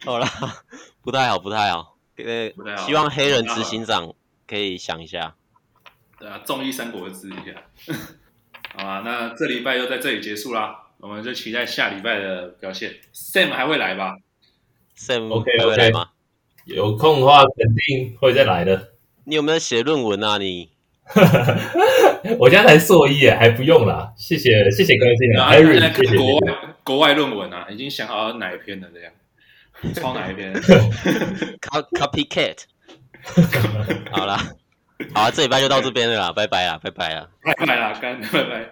[0.05, 0.27] 好了，
[1.03, 1.97] 不太好，不太好。
[2.17, 2.51] 呃，
[2.85, 4.13] 希望黑人执行长
[4.47, 5.35] 可以想一下。
[6.19, 7.95] 对啊，综艺三国志一下。
[8.75, 12.95] 好啊，那这礼拜就在这里结束啦，我们就期待下礼拜的表现。
[13.15, 14.17] Sam 还会来吧
[14.97, 16.11] ？Sam OK OK 吗？
[16.65, 18.93] 有空的话肯定会再来的。
[19.25, 20.39] 你有没有写论文啊？
[20.39, 20.71] 你？
[22.39, 24.13] 我现在才硕一耶，还不用啦。
[24.17, 25.47] 谢谢谢谢关心啊。
[25.47, 27.69] 还是在看国外国外论文啊？
[27.71, 29.13] 已经想好哪一篇了这样？
[29.95, 30.53] 抄哪一篇？
[31.61, 32.65] Copycat。
[34.13, 34.37] 好啦。
[35.15, 38.71] 好啊，这礼拜就到这边了啦，拜拜啦，拜拜啦，拜拜啦，干，拜拜，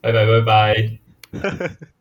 [0.00, 0.90] 拜拜拜拜。